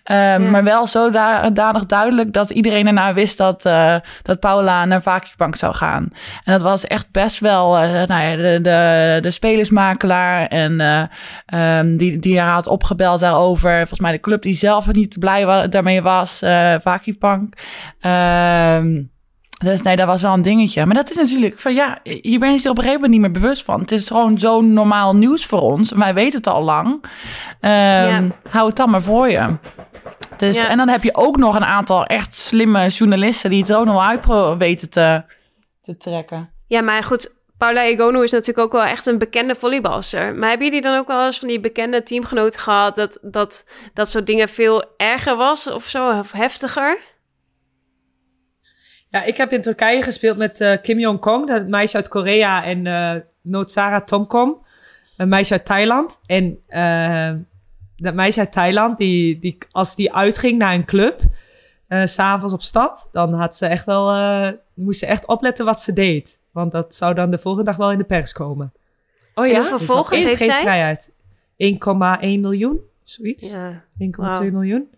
[0.04, 3.62] Ehm, Maar wel zodanig duidelijk dat iedereen erna wist dat,
[4.22, 6.08] dat Paula naar Vakiebank zou gaan.
[6.44, 7.70] En dat was echt best wel
[8.06, 13.76] nou ja, de, de, de spelersmakelaar en eh, ehm, die, die haar had opgebeld daarover.
[13.76, 17.54] Volgens mij de club die zelf niet blij wa- daarmee was, eh Vakiebank.
[18.00, 19.02] Ehm
[19.58, 20.86] dus nee, dat was wel een dingetje.
[20.86, 23.20] Maar dat is natuurlijk van ja, je bent je er op een gegeven moment niet
[23.20, 23.80] meer bewust van.
[23.80, 25.92] Het is gewoon zo'n normaal nieuws voor ons.
[25.92, 27.04] Wij weten het al lang.
[27.60, 28.22] Ehm, Ja.
[28.50, 29.56] Hou het dan maar voor je.
[30.36, 30.68] Dus, Ja.
[30.68, 33.94] En dan heb je ook nog een aantal echt slimme journalisten die het ook nog
[33.94, 35.22] wel uit weten te,
[35.82, 36.50] te trekken.
[36.66, 40.34] Ja, maar goed, Paula Egonu is natuurlijk ook wel echt een bekende volleybalster.
[40.34, 42.96] Maar hebben jullie dan ook wel eens van die bekende teamgenoten gehad...
[42.96, 43.64] dat dat,
[43.94, 46.98] dat soort dingen veel erger was of zo, of heftiger?
[49.10, 52.86] Ja, ik heb in Turkije gespeeld met eh, Kim Jong-kong, dat meisje uit Korea, en
[52.86, 54.66] eh Noodsara Tomkom,
[55.16, 56.20] een meisje uit Thailand.
[56.26, 57.32] En eh,
[57.96, 61.20] dat meisje uit Thailand, die, die, als die uitging naar een club,
[61.88, 65.80] s s'avonds op stap, dan had ze echt wel, eh, moest ze echt opletten wat
[65.80, 66.40] ze deed.
[66.52, 68.72] Want dat zou dan de volgende dag wel in de pers komen.
[69.34, 69.64] Oh En ja?
[69.64, 70.60] volgers Dus dat heeft geeft zij?
[70.62, 71.12] vrijheid.
[71.56, 73.50] 1,1 miljoen Zoiets.
[73.52, 73.82] Ja.
[73.98, 74.50] 1,2 Wauw.
[74.50, 74.88] miljoen.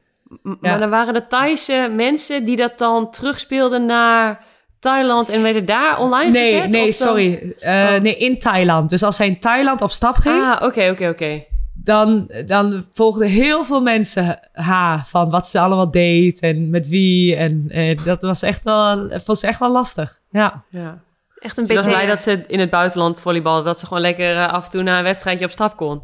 [0.42, 0.56] M- Ja.
[0.60, 4.44] Maar dan waren de Thaise mensen die dat dan terugspeelden naar
[4.78, 6.70] Thailand en werden daar online Nee, gezet?
[6.70, 7.54] nee, dan- sorry.
[7.58, 8.00] Eh, Oh.
[8.00, 8.90] Nee, in Thailand.
[8.90, 11.44] Dus als hij in Thailand op stap ging, Ah, oké, oké, oké.
[11.84, 17.36] Dan, dan volgden heel veel mensen haar van wat ze allemaal deed en met wie.
[17.36, 20.20] En eh, dat was echt wel, vond ze echt wel lastig.
[20.30, 20.64] Ja.
[20.70, 20.98] Ja.
[21.38, 21.98] Echt een Ze was beetje...
[21.98, 24.82] blij dat ze in het buitenland volleyballen, dat ze gewoon lekker eh, af en toe
[24.82, 26.02] na een wedstrijdje op stap kon.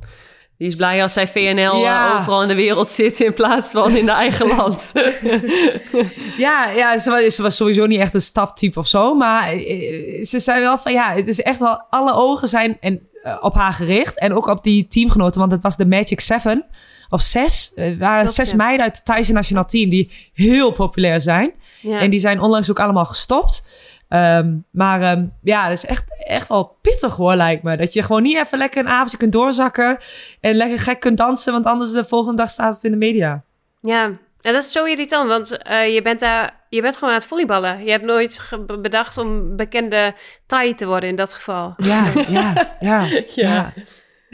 [0.59, 2.11] Die is blij als zij VNL Ja.
[2.11, 4.93] eh, overal in de wereld zit in plaats van in de eigen land.
[6.39, 9.15] Ja, ja ze, was, ze was sowieso niet echt een staptype of zo.
[9.15, 13.01] Maar eh, ze zei wel van ja, het is echt wel, alle ogen zijn en,
[13.23, 14.19] eh, op haar gericht.
[14.19, 16.65] En ook op die teamgenoten, want het was de Magic Seven
[17.09, 17.73] of zes.
[17.75, 18.57] Eh, Er waren Klopt, zes ja.
[18.57, 21.53] meiden uit het Thaise nationaal team die heel populair zijn.
[21.81, 21.99] Ja.
[22.01, 23.65] En die zijn onlangs ook allemaal gestopt.
[24.15, 27.77] Ehm, maar ehm, ja, dat is echt, echt wel pittig hoor, lijkt me.
[27.77, 29.99] Dat je gewoon niet even lekker een avondje kunt doorzakken.
[30.41, 33.43] En lekker gek kunt dansen, want anders de volgende dag staat het in de media.
[33.81, 34.03] Ja,
[34.41, 37.29] ja dat is zo irritant, want eh, je, bent daar, je bent gewoon aan het
[37.29, 37.85] volleyballen.
[37.85, 40.15] Je hebt nooit bedacht om bekende
[40.47, 41.75] Thai te worden in dat geval.
[41.77, 43.07] Ja, ja, ja.
[43.11, 43.23] Ja.
[43.35, 43.73] ja.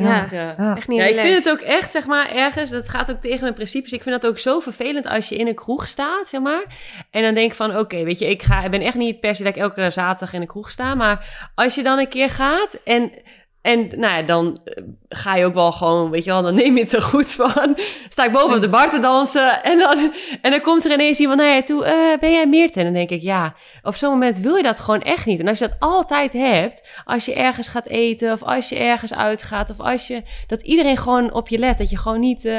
[0.02, 0.74] Ja.
[0.76, 3.40] Echt niet Ja, ik vind het ook echt, zeg maar, ergens, dat gaat ook tegen
[3.40, 3.92] mijn principes.
[3.92, 6.64] Ik vind dat ook zo vervelend als je in een kroeg staat, zeg maar.
[7.10, 9.34] En dan denk ik van, oké, weet je, ik, ga, ik ben echt niet per
[9.34, 10.94] se dat ik elke zaterdag in een kroeg sta.
[10.94, 13.12] Maar als je dan een keer gaat en,
[13.62, 16.74] en nou ja, dan eh, ga je ook wel gewoon, weet je wel, dan neem
[16.76, 17.76] je het er goed van.
[18.08, 21.18] Sta ik boven op de bar te dansen en dan, en dan komt er ineens
[21.18, 22.78] iemand naar je toe, eh, ben jij Meerte?
[22.78, 25.40] En dan denk ik, ja, op zo'n moment wil je dat gewoon echt niet.
[25.40, 29.14] En als je dat altijd hebt, als je ergens gaat eten of als je ergens
[29.14, 31.78] uitgaat of als je dat iedereen gewoon op je let.
[31.78, 32.52] Dat je gewoon niet eh,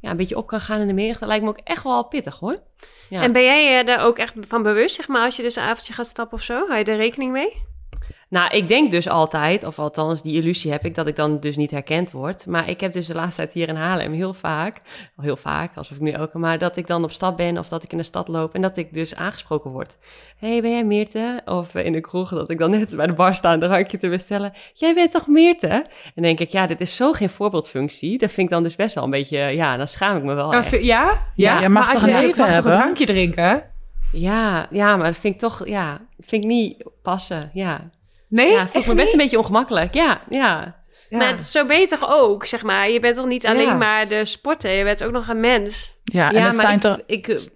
[0.00, 1.26] ja, een beetje op kan gaan in de menigte.
[1.26, 2.62] Lijkt me ook echt wel pittig hoor.
[3.08, 3.22] Ja.
[3.22, 5.92] En ben jij daar ook echt van bewust, zeg maar, als je dus een avondje
[5.92, 6.54] gaat stappen of zo?
[6.54, 7.72] Hou je er rekening mee?
[8.34, 11.56] Nou, ik denk dus altijd, of althans die illusie heb ik, dat ik dan dus
[11.56, 12.46] niet herkend word.
[12.46, 14.80] Maar ik heb dus de laatste tijd hier in Haarlem heel vaak,
[15.16, 17.68] al heel vaak, alsof ik nu elke, maar dat ik dan op stap ben of
[17.68, 19.96] dat ik in de stad loop en dat ik dus aangesproken word.
[20.36, 21.40] Hé, hey, ben jij Meerte?
[21.44, 24.08] Of in de kroeg dat ik dan net bij de bar sta een drankje te
[24.08, 24.52] bestellen.
[24.72, 25.68] Jij bent toch Meerte?
[25.68, 28.18] En dan denk ik, ja, dit is zo geen voorbeeldfunctie.
[28.18, 30.52] Dat vind ik dan dus best wel een beetje, ja, dan schaam ik me wel
[30.52, 30.84] Ja, echt.
[30.84, 31.26] ja?
[31.34, 31.60] ja?
[31.60, 32.72] je mag maar als toch je een leven mag toch hebben?
[32.72, 33.62] een drankje drinken?
[34.12, 37.90] Ja, ja, maar dat vind ik toch, ja, vind ik niet passen, ja.
[38.34, 38.50] Nee?
[38.52, 39.94] Ja, voel ik me best een beetje ongemakkelijk.
[39.94, 40.82] Ja, ja.
[41.08, 41.18] Ja.
[41.18, 42.90] Maar zo ben je toch ook, zeg maar.
[42.90, 43.74] Je bent toch niet alleen Ja.
[43.74, 45.92] maar de sporter, je bent ook nog een mens.
[46.04, 47.48] Ja, en ja, maar zijn, ik, toch, ik,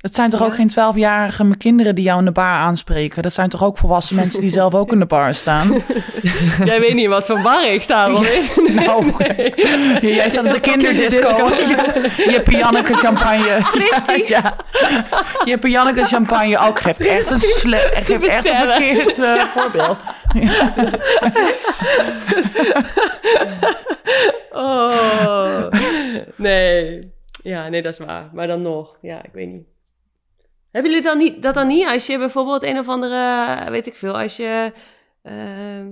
[0.00, 0.46] het zijn toch Ja.
[0.46, 3.22] ook geen twaalfjarige kinderen die jou in de bar aanspreken?
[3.22, 5.82] Dat zijn toch ook volwassen mensen die zelf ook in de bar staan?
[6.64, 8.42] jij weet niet wat voor bar ik sta, Robin.
[8.74, 9.12] Nou,
[10.14, 11.48] jij staat op de kinderdisco.
[11.48, 13.60] Je hebt champagne.
[14.26, 14.56] Ja.
[15.44, 16.80] Je hebt Janneke champagne ook.
[16.80, 19.96] Geeft echt een, sle- geeft echt een verkeerd eh, voorbeeld.
[24.50, 25.66] Oh,
[26.36, 27.12] nee.
[27.42, 28.28] Ja, nee, dat is waar.
[28.32, 29.66] Maar dan nog, ja, ik weet niet.
[30.72, 31.86] Hebben jullie dan niet, dat dan niet?
[31.86, 34.72] Als je bijvoorbeeld een of andere, weet ik veel, als je
[35.22, 35.86] ehm,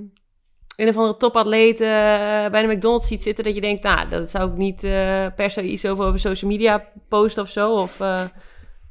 [0.77, 1.87] een of andere topatleet eh,
[2.51, 5.51] bij de McDonald's ziet zitten, dat je denkt, nou, dat zou ik niet eh, per
[5.51, 7.73] se iets over, over social media posten of zo?
[7.73, 8.21] Of eh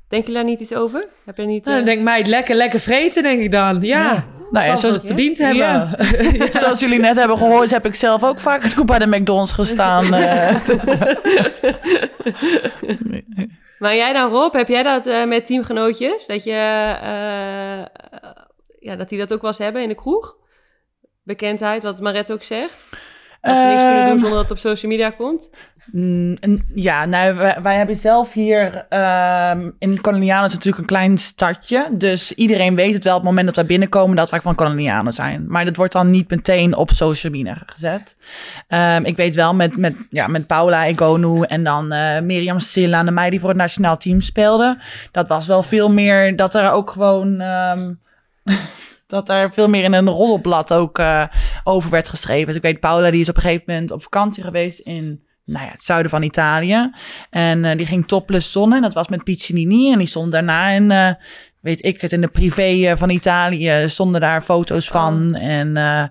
[0.10, 1.08] denken jullie daar niet iets over?
[1.26, 1.66] Heb je niet...
[1.66, 3.82] Nou, dan denk ik, meid, lekker, lekker vreten, denk ik dan.
[3.82, 5.48] Ja, Nou ja, zal zo, het verdiend Ja.
[5.98, 6.52] hebben.
[6.52, 10.12] zoals jullie net hebben gehoord, heb ik zelf ook vaak genoeg bij de McDonald's gestaan.
[10.66, 10.86] Dus,
[13.80, 16.26] Maar jij dan, Rob, heb jij dat eh, met teamgenootjes?
[16.26, 16.52] Dat je,
[17.02, 17.86] eh,
[18.80, 20.38] ja, dat die dat ook wel eens hebben in de kroeg?
[21.24, 22.90] Bekendheid, wat Maret ook zegt.
[23.46, 25.50] Dat ze niks kunnen doen Ehm, zonder dat het op social media komt.
[25.92, 26.38] Mm,
[26.76, 31.88] ja, nou, wij, wij hebben zelf hier ehm, in Kolonianen is natuurlijk een klein stadje.
[31.92, 35.14] Dus iedereen weet het wel op het moment dat wij binnenkomen dat wij van Kolonianen
[35.14, 35.46] zijn.
[35.48, 38.16] Maar dat wordt dan niet meteen op social media gezet.
[38.68, 43.00] Ehm, ik weet wel met, met, ja, met Paula Egonu en dan eh Mirjam Silla
[43.00, 44.82] en de meid die voor het nationaal team speelden.
[45.12, 47.44] Dat was wel veel meer dat er ook gewoon...
[49.08, 51.24] dat er veel meer in een roddelblad ook eh,
[51.64, 52.46] over werd geschreven.
[52.48, 55.66] Dus ik weet, Paula die is op een gegeven moment op vakantie geweest in nou
[55.66, 56.92] ja, het zuiden van Italië.
[57.30, 58.82] En eh, die ging topless zonnen.
[58.82, 59.92] Dat was met Piccinini.
[59.92, 61.14] En die stond daarna in, eh,
[61.62, 63.84] weet ik het, in de privé van Italië.
[63.88, 65.36] Stonden daar foto's van.
[65.36, 66.04] En eh,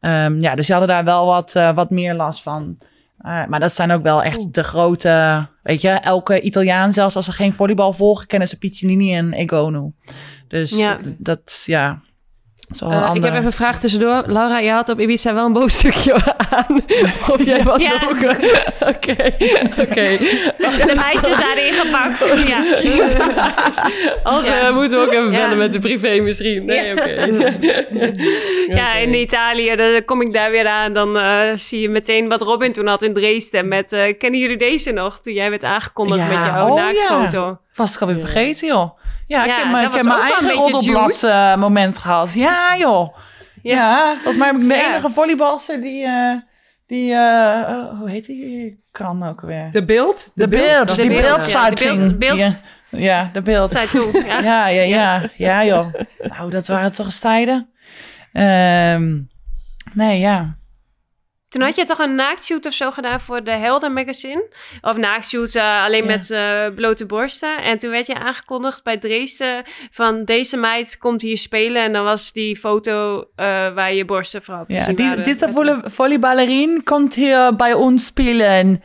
[0.00, 2.78] ehm, ja, dus ze hadden daar wel wat, wat meer last van.
[3.22, 7.32] Maar dat zijn ook wel echt de grote, weet je, elke Italiaan, zelfs als ze
[7.32, 9.92] geen volleybal volgen, kennen ze Piccinini en Egonu.
[10.48, 10.96] Dus Ja.
[11.18, 12.00] dat, ja,
[12.80, 14.22] Eh, ik heb even een vraag tussendoor.
[14.26, 16.14] Laura, je had op Ibiza wel een boos stukje
[16.50, 16.80] aan.
[17.30, 17.92] Of jij was Ja.
[18.08, 18.20] ook...
[18.20, 18.36] een-
[18.94, 19.16] Oké,
[19.80, 20.16] oké.
[20.86, 22.26] De meisjes daarin gepakt.
[22.48, 22.62] Ja.
[24.22, 24.60] Als Ja.
[24.68, 25.38] eh, moeten we ook even Ja.
[25.38, 26.64] bellen met de privé misschien.
[26.64, 26.92] Nee, Ja.
[26.92, 27.28] oké.
[28.68, 30.92] Ja, in Italië, dan kom ik daar weer aan.
[30.92, 33.68] Dan eh, zie je meteen wat Robin toen had in Dresden.
[33.68, 35.20] Met, eh, kennen jullie deze nog?
[35.20, 37.58] Toen jij werd aangekondigd Ja, met jouw oh naaktfoto.
[37.74, 38.98] Was ik alweer vergeten, joh.
[39.28, 42.32] Ja, ik Ja, heb, ik heb mijn eigen een beetje roddelblad eh, moment gehad.
[42.32, 43.16] Ja, joh.
[43.62, 44.88] Ja, volgens mij ben ik de Ja.
[44.88, 46.04] enige volleybalster die...
[46.04, 46.34] eh,
[46.86, 49.70] die eh, oh, hoe heet die kan ook weer?
[49.70, 50.30] De beeld?
[50.34, 52.00] De beeld, dat die beeldsluiting.
[52.02, 52.56] Ja, de beeld- beeld-
[52.90, 53.70] Die, Ja, de beeld.
[53.70, 54.12] Zij toen.
[54.26, 54.38] Ja.
[54.40, 55.30] Ja, ja, ja.
[55.36, 55.86] Ja, joh.
[56.18, 57.68] Nou, dat waren toch eens tijden.
[58.32, 59.18] Ehm,
[59.92, 60.56] nee, ja.
[61.48, 64.48] Toen had je toch een naaktshoot of zo gedaan voor de Helden magazine?
[64.80, 66.08] Of naaktshoot eh, alleen Ja.
[66.10, 67.62] met eh, blote borsten.
[67.62, 71.82] En toen werd je aangekondigd bij Dresden van deze meid komt hier spelen.
[71.82, 75.20] En dan was die foto eh, waar je borsten vooral op te Ja, zien die,
[75.20, 78.82] deze volle- volleyballerin komt hier bij ons spelen.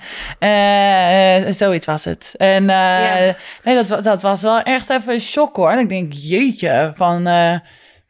[1.54, 2.34] Zoiets was het.
[2.38, 3.36] En Ja.
[3.64, 5.70] nee, dat, dat was wel echt even een shock hoor.
[5.72, 7.28] En ik denk, jeetje, van,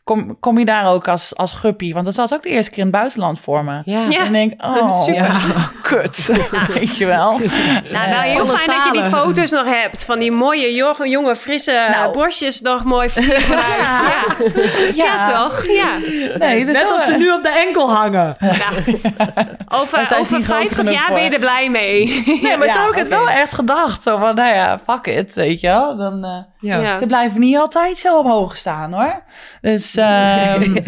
[0.03, 1.93] kom, kom je daar ook als, als guppie?
[1.93, 3.81] Want dat was ook de eerste keer in het buitenland voor me.
[3.85, 4.05] Ja.
[4.09, 4.19] Ja.
[4.19, 5.41] En ik denk, oh, Super.
[5.81, 6.29] kut,
[6.73, 7.31] weet je wel.
[7.91, 10.05] Nou, nou heel fijn dat je die foto's nog hebt.
[10.05, 12.13] Van die mooie, jonge, jonge frisse Nou.
[12.13, 13.41] borstjes nog mooi vooruit.
[14.95, 15.05] Ja.
[15.05, 15.43] Ja.
[15.43, 15.65] toch?
[15.65, 15.97] Ja.
[16.37, 18.35] Nee, dus Net als ze nu op de enkel hangen.
[18.39, 18.99] Nou,
[19.67, 21.15] over over niet groot 50 genoeg jaar voor.
[21.15, 22.23] ben je er blij mee.
[22.41, 24.03] Nee, maar Ja, zo heb ik het wel echt gedacht.
[24.03, 25.97] Zo van, nou ja, fuck it, weet je wel.
[25.97, 26.77] Dan, eh, Ja.
[26.77, 26.97] Ja.
[26.97, 29.21] Ze blijven niet altijd zo omhoog staan, hoor.
[29.61, 30.73] Dus, ehm,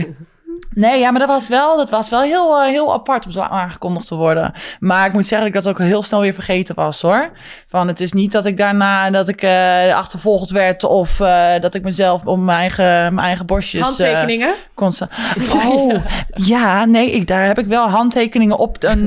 [0.74, 3.40] nee, ja, maar dat was wel, dat was wel heel, eh, heel apart om zo
[3.40, 4.54] aangekondigd te worden.
[4.80, 7.30] Maar ik moet zeggen dat ik dat ook heel snel weer vergeten was, hoor.
[7.68, 11.76] Van, het is niet dat ik daarna, dat ik eh, achtervolgd werd of eh, dat
[11.76, 13.82] ik mezelf om mijn eigen, mijn eigen borstjes...
[13.82, 14.54] Handtekeningen?
[14.74, 15.12] Constant.
[15.66, 15.96] Oh,
[16.34, 18.84] ja, nee, ik, daar heb ik wel handtekeningen op.
[18.84, 19.06] Een,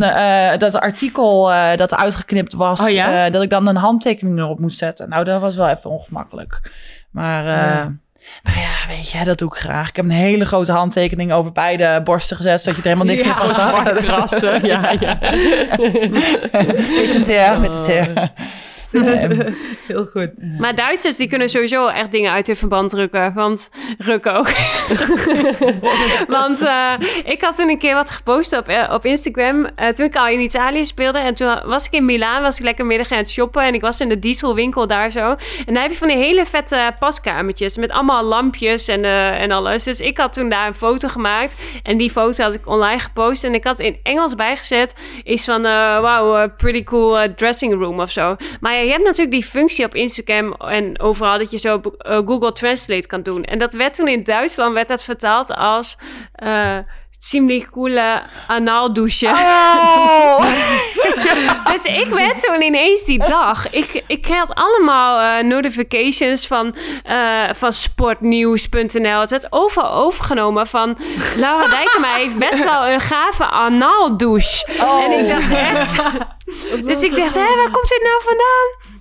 [0.58, 3.30] dat artikel dat uitgeknipt was, Oh ja?
[3.30, 5.08] dat ik dan een handtekening erop moest zetten.
[5.08, 6.70] Nou, dat was wel even ongemakkelijk.
[7.10, 7.92] Maar, Ja.
[8.42, 9.88] Maar ja, weet je, dat doe ik graag.
[9.88, 13.26] Ik heb een hele grote handtekening over beide borsten gezet, zodat je er helemaal niks
[13.26, 14.62] meer van zag.
[14.66, 15.18] Ja, ja.
[16.88, 18.30] Weet het zeer, weet het zeer.
[18.92, 19.52] Ehm,
[19.86, 20.30] Heel goed.
[20.58, 23.32] Maar Duitsers die kunnen sowieso echt dingen uit hun verband rukken.
[23.34, 24.48] Want rukken ook.
[26.38, 26.92] want eh,
[27.24, 29.66] ik had toen een keer wat gepost op, eh, op Instagram.
[29.76, 31.18] eh, toen ik al in Italië speelde.
[31.18, 32.42] En toen was ik in Milaan.
[32.42, 33.62] Was ik lekker middag aan het shoppen.
[33.62, 35.36] En ik was in de dieselwinkel daar zo.
[35.66, 37.76] En daar heb je van die hele vette paskamertjes.
[37.76, 39.82] Met allemaal lampjes en, eh, en alles.
[39.84, 41.54] Dus ik had toen daar een foto gemaakt.
[41.82, 43.44] En die foto had ik online gepost.
[43.44, 44.94] En ik had in Engels bijgezet.
[45.24, 48.36] Iets van, eh wow, eh, pretty cool eh, dressing room of zo.
[48.60, 52.16] Maar ja, je hebt natuurlijk die functie op Instagram en overal dat je zo eh,
[52.16, 53.44] Google Translate kan doen.
[53.44, 55.98] En dat werd toen in Duitsland werd dat vertaald als
[56.32, 56.78] eh
[57.18, 59.26] ziemlich coole anaaldouche.
[59.26, 60.44] oh,
[61.72, 63.70] Dus ik werd toen ineens die dag.
[63.70, 69.20] Ik, ik kreeg allemaal eh, notifications van, eh, van sportnieuws.nl.
[69.20, 70.96] Het werd overal overgenomen van...
[71.36, 74.66] Laura Dijkema heeft best wel een gave anaaldouche.
[74.80, 75.04] Oh.
[75.04, 75.92] En ik dacht echt...
[76.84, 78.97] Dus ik dacht, hé, waar komt dit nou vandaan?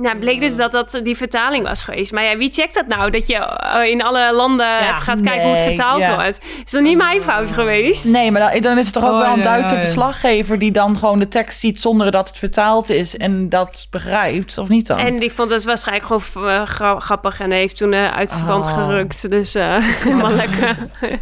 [0.00, 2.12] Nou, het bleek dus dat dat die vertaling was geweest.
[2.12, 3.10] Maar ja, wie checkt dat nou?
[3.10, 6.14] Dat je eh, in alle landen even gaat kijken hoe het vertaald ja.
[6.14, 6.40] wordt.
[6.64, 8.04] Is dat niet mijn fout geweest?
[8.04, 10.70] Nee, maar dan, dan is het toch ook Oh, wel een Duitse ja, verslaggever die
[10.70, 14.86] dan gewoon de tekst ziet zonder dat het vertaald is en dat begrijpt, of niet
[14.86, 14.98] dan?
[14.98, 18.64] En die vond het waarschijnlijk gewoon eh, gra- grappig en heeft toen eh, uit verband
[18.64, 18.74] Oh.
[18.84, 19.30] gerukt.
[19.30, 20.76] Dus eh helemaal lekker.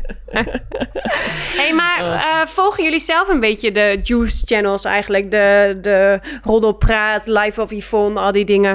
[1.60, 5.30] hey, maar eh, volgen jullie zelf een beetje de juice channels eigenlijk?
[5.30, 8.67] De, de Roddelpraat, Live of Yvonne, al die dingen?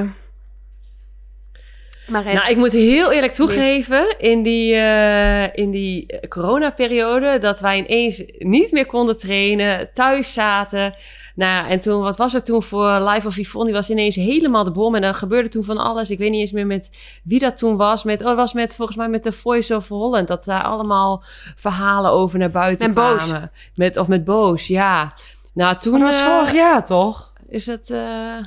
[2.07, 7.59] Maar Nou, ik moet heel eerlijk toegeven, in die, eh, in die eh, coronaperiode, dat
[7.59, 10.93] wij ineens niet meer konden trainen, thuis zaten.
[11.35, 13.65] Nou, en toen, wat was er toen voor Live of Yvonne?
[13.65, 14.95] Die was ineens helemaal de bom.
[14.95, 16.09] En er gebeurde toen van alles.
[16.09, 16.89] Ik weet niet eens meer met
[17.23, 18.03] wie dat toen was.
[18.03, 20.27] Met, oh, het was met, volgens mij met de Voice of Holland.
[20.27, 21.23] Dat daar allemaal
[21.55, 23.23] verhalen over naar buiten Met Boos.
[23.23, 23.51] kwamen.
[23.75, 25.13] Met, of met Boos, ja.
[25.53, 25.91] Nou, toen...
[25.91, 27.33] Maar dat was eh, vorig jaar, toch?
[27.47, 27.89] Is het...
[27.89, 28.37] eh,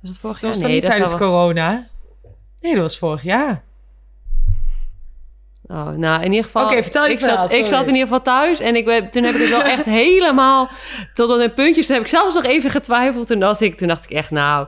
[0.00, 0.50] was het vorig jaar?
[0.50, 1.86] Was nee, niet dat tijdens wel- corona?
[2.60, 3.64] Nee, dat was vorig jaar.
[5.68, 6.64] Oh, nou, in ieder geval.
[6.64, 9.10] Oké, vertel je ik verhaal, zat, ik zat in ieder geval thuis en ik ben,
[9.10, 10.70] toen heb ik het wel echt helemaal
[11.14, 11.86] tot aan de puntjes.
[11.86, 13.26] Toen heb ik zelfs nog even getwijfeld.
[13.26, 14.66] Toen, was ik, toen dacht ik echt, nou,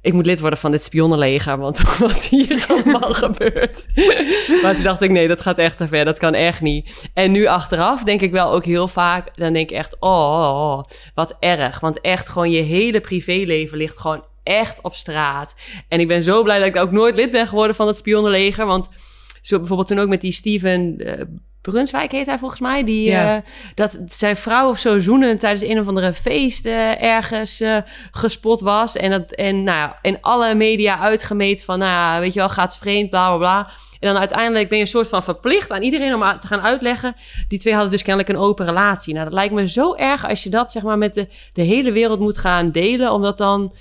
[0.00, 3.86] ik moet lid worden van dit spionnenleger, want wat hier allemaal gebeurt.
[4.62, 6.04] Maar toen dacht ik, nee, dat gaat echt te ver.
[6.04, 7.08] Dat kan echt niet.
[7.14, 10.70] En nu achteraf denk ik wel ook heel vaak, dan denk ik echt, oh, oh,
[10.70, 11.80] oh, wat erg.
[11.80, 15.54] Want echt gewoon je hele privéleven ligt gewoon echt op straat.
[15.88, 18.66] En ik ben zo blij dat ik ook nooit lid ben geworden van het spionnenleger,
[18.66, 18.88] want
[19.42, 21.24] zo bijvoorbeeld toen ook met die Steven eh,
[21.62, 22.84] Brunswijk heet hij volgens mij.
[22.84, 23.36] Die, Ja.
[23.36, 23.42] eh,
[23.74, 27.76] dat zijn vrouw of zo zoenen tijdens een of andere feest ergens eh,
[28.10, 28.96] gespot was.
[28.96, 32.76] En, dat, en nou ja, in alle media uitgemeten van, nou weet je wel, gaat
[32.76, 33.70] vreemd, bla bla bla.
[34.00, 37.16] En dan uiteindelijk ben je een soort van verplicht aan iedereen om te gaan uitleggen.
[37.48, 39.12] Die twee hadden dus kennelijk een open relatie.
[39.12, 41.92] Nou, dat lijkt me zo erg als je dat zeg maar met de, de hele
[41.92, 43.12] wereld moet gaan delen.
[43.12, 43.72] Omdat dan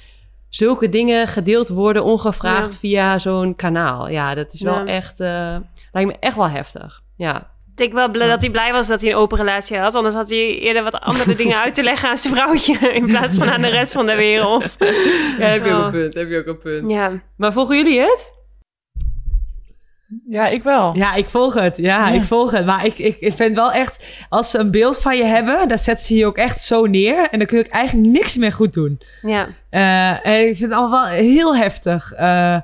[0.49, 2.79] zulke dingen gedeeld worden ongevraagd Ja.
[2.79, 4.09] via zo'n kanaal.
[4.09, 4.85] Ja, dat is wel Ja.
[4.85, 5.55] echt, eh,
[5.91, 7.01] lijkt me echt wel heftig.
[7.15, 7.55] Ja.
[7.71, 9.95] Ik denk wel blij dat hij blij was dat hij een open relatie had.
[9.95, 12.93] Anders had hij eerder wat andere dingen uit te leggen aan zijn vrouwtje.
[12.93, 14.75] In plaats van aan de rest van de wereld.
[14.79, 15.85] Ja, heb je ook Oh.
[15.85, 16.13] een punt.
[16.13, 16.89] Heb je ook een punt.
[16.91, 17.11] Ja.
[17.37, 18.33] Maar volgen jullie het?
[20.29, 20.95] Ja, ik wel.
[20.95, 21.77] Ja, ik volg het.
[21.77, 22.13] Ja, Ja.
[22.13, 22.65] ik volg het.
[22.65, 25.77] Maar ik, ik, ik vind wel echt, als ze een beeld van je hebben, dan
[25.77, 27.27] zetten ze je ook echt zo neer.
[27.31, 28.99] En dan kun je ook eigenlijk niks meer goed doen.
[29.21, 29.47] Ja.
[29.69, 32.11] Eh, en ik vind het allemaal wel heel heftig.
[32.13, 32.57] Eh,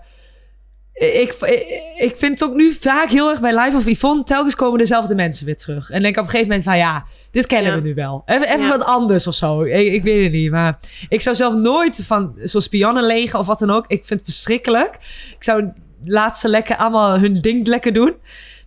[0.93, 4.23] ik, ik, ik vind het ook nu vaak heel erg bij Live of Yvonne.
[4.23, 5.89] Telkens komen dezelfde mensen weer terug.
[5.89, 7.77] En denk op een gegeven moment van ja, dit kennen Ja.
[7.81, 8.23] we nu wel.
[8.25, 8.69] Even, even Ja.
[8.77, 9.61] wat anders of zo.
[9.63, 10.51] Ik, ik weet het niet.
[10.51, 10.79] Maar
[11.09, 13.85] ik zou zelf nooit van zo'n spionnen legen of wat dan ook.
[13.87, 14.93] Ik vind het verschrikkelijk.
[15.37, 15.71] Ik zou
[16.05, 18.13] laat ze lekker allemaal hun ding lekker doen.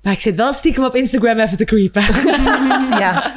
[0.03, 2.03] Maar ik zit wel stiekem op Instagram even te creepen.
[2.99, 3.33] Ja.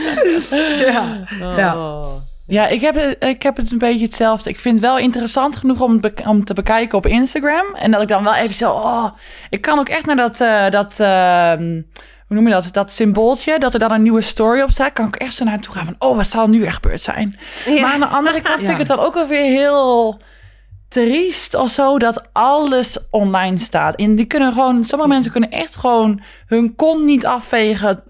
[0.86, 1.24] ja.
[1.56, 1.76] Ja.
[1.76, 2.14] Oh.
[2.46, 4.50] Ja, ik heb, het- ik heb het een beetje hetzelfde.
[4.50, 7.74] Ik vind het wel interessant genoeg om, om te bekijken op Instagram.
[7.74, 8.70] En dat ik dan wel even zo...
[8.72, 9.06] Oh,
[9.50, 10.40] ik kan ook echt naar dat...
[10.40, 11.82] eh, dat ehm,
[12.26, 12.68] hoe noem je dat?
[12.72, 14.92] Dat symbooltje, dat er dan een nieuwe story op staat.
[14.92, 15.94] Kan ik echt zo naartoe gaan van...
[15.98, 17.38] Oh, wat zal nu echt gebeurd zijn?
[17.66, 17.80] Ja.
[17.80, 18.78] Maar aan de andere kant vind ik Ja.
[18.78, 20.18] het dan ook wel weer heel
[20.88, 23.94] triest of zo dat alles online staat.
[23.96, 28.02] En die kunnen gewoon, sommige mensen kunnen echt gewoon hun kont niet afvegen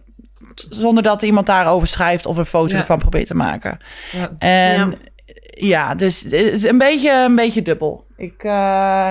[0.70, 2.78] zonder dat iemand daarover schrijft of een foto Ja.
[2.80, 3.78] ervan probeert te maken.
[4.12, 4.30] Ja.
[4.38, 4.98] En
[5.50, 8.06] ja, dus het is een beetje, een beetje dubbel.
[8.16, 9.10] Ik, eh,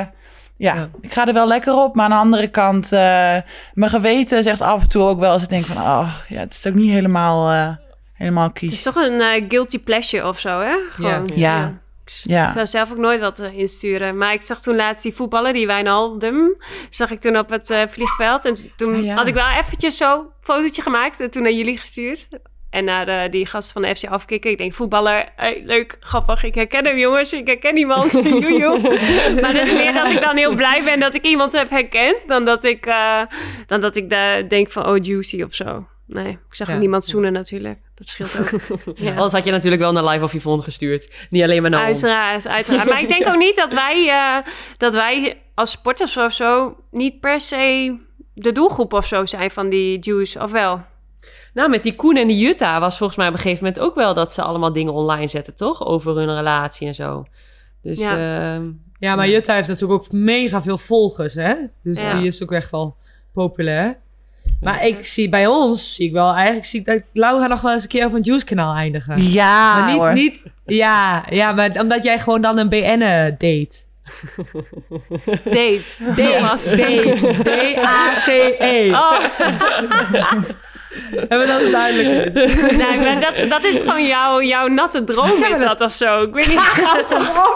[0.57, 3.37] ja, ik ga er wel lekker op, maar aan de andere kant, eh,
[3.73, 6.53] mijn geweten zegt af en toe ook wel als ik denk van, oh, ja, het
[6.53, 7.75] is ook niet helemaal, eh,
[8.13, 8.81] helemaal Het is kies.
[8.81, 10.75] toch een guilty pleasure of zo, hè?
[10.89, 11.73] Gewoon, Ja.
[12.23, 12.45] Ja.
[12.45, 14.17] Ik zou zelf ook nooit wat eh, insturen.
[14.17, 16.57] Maar ik zag toen laatst die voetballer, die Wijnaldum.
[16.89, 18.45] Zag ik toen op het eh, vliegveld.
[18.45, 19.15] En toen Ah, ja.
[19.15, 21.19] had ik wel eventjes zo een fotootje gemaakt.
[21.19, 22.27] En toen naar jullie gestuurd.
[22.69, 24.51] En naar eh, die gast van de FC afkicken.
[24.51, 26.43] Ik denk, voetballer, hey, leuk, grappig.
[26.43, 27.33] Ik herken hem, jongens.
[27.33, 28.11] Ik herken iemand.
[28.11, 28.79] Joejoe.
[29.41, 32.23] maar het is meer dat ik dan heel blij ben dat ik iemand heb herkend.
[32.27, 33.21] Dan dat ik, eh,
[33.65, 35.87] dan dat ik daar denk van, oh, juicy of zo.
[36.07, 36.75] Nee, ik zag Ja.
[36.77, 37.79] niemand zoenen natuurlijk.
[37.95, 38.81] Dat scheelt ook.
[38.97, 39.11] Ja.
[39.11, 41.27] Anders had je natuurlijk wel naar Live of Yvonne gestuurd.
[41.29, 42.03] Niet alleen maar naar ons.
[42.03, 42.89] Uiteraard, uiteraard.
[42.89, 47.19] Maar ik denk ook niet dat wij, eh, dat wij als sporters of zo niet
[47.19, 47.97] per se
[48.33, 50.81] de doelgroep of zo zijn van die Jews, of wel?
[51.53, 53.95] Nou, met die Koen en die Jutta was volgens mij op een gegeven moment ook
[53.95, 55.85] wel dat ze allemaal dingen online zetten, toch?
[55.85, 57.25] Over hun relatie en zo.
[57.81, 58.17] Dus Ja.
[58.17, 58.61] ja,
[58.99, 61.53] Ja, maar Jutta heeft natuurlijk ook mega veel volgers, hè?
[61.83, 62.17] Dus Ja.
[62.17, 62.95] die is ook echt wel
[63.33, 63.97] populair.
[64.61, 67.71] Maar ik zie bij ons, zie ik wel, eigenlijk zie ik dat Laura nog wel
[67.71, 69.31] eens een keer op een Juice-kanaal eindigen.
[69.31, 70.13] Ja, maar niet, hoor.
[70.13, 72.99] niet, ja, ja, maar omdat jij gewoon dan een BN
[73.37, 73.83] date.
[75.43, 75.95] Date.
[76.15, 78.91] Date, date, D-A-T-E.
[78.91, 79.19] Oh,
[81.11, 82.33] Hebben we dat duidelijk is?
[82.77, 86.21] nee, maar dat, dat is gewoon jouw, jouw natte droom, is dat of zo?
[86.21, 86.59] Ik weet niet.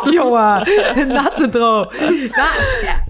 [0.02, 0.68] Op, jongen.
[1.00, 1.88] Een natte droom.
[2.00, 2.50] Nou,
[2.84, 3.04] ja.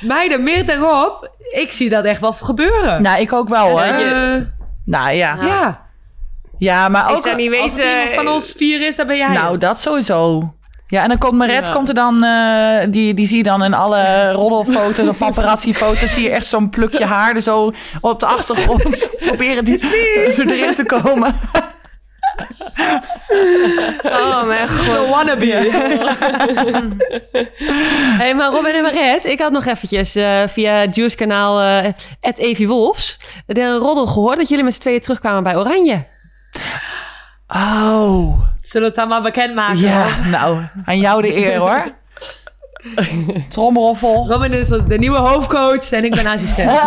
[0.00, 1.30] Meiden, meer erop.
[1.52, 3.02] Ik zie dat echt wel gebeuren.
[3.02, 3.80] Nou, ik ook wel hoor.
[3.80, 4.34] Eh,
[4.84, 5.34] Nou ja.
[5.34, 5.44] Ja.
[5.46, 5.88] ja.
[6.58, 7.22] Ja, maar Ik ook...
[7.22, 7.90] zou niet Als weten...
[7.98, 10.54] iemand van ons vier is, dan ben jij Nou, dat sowieso.
[10.86, 11.72] Ja, en dan komt Maret, Ja.
[11.72, 16.22] komt er dan, eh, die, die zie je dan in alle roddelfoto's of paparazzi-foto's, zie
[16.22, 19.78] je echt zo'n plukje haar er zo op de achtergrond proberen die
[20.52, 21.34] erin te komen.
[24.02, 25.08] Oh mijn god.
[25.08, 25.46] Wannabe.
[28.18, 32.68] hey, maar Robin en Maret, ik had nog eventjes eh, via Juice kanaal eh Evie
[32.68, 36.04] Wolfs de roddel gehoord dat jullie met z'n tweeën terugkwamen bij Oranje.
[37.48, 39.80] Oh, Zullen we het dan maar bekendmaken?
[39.80, 40.02] ja.
[40.02, 40.26] hoor?
[40.26, 41.84] Nou, aan jou de eer hoor.
[43.48, 44.26] Trommeroffel.
[44.28, 46.70] Robin is de nieuwe hoofdcoach en ik ben assistent.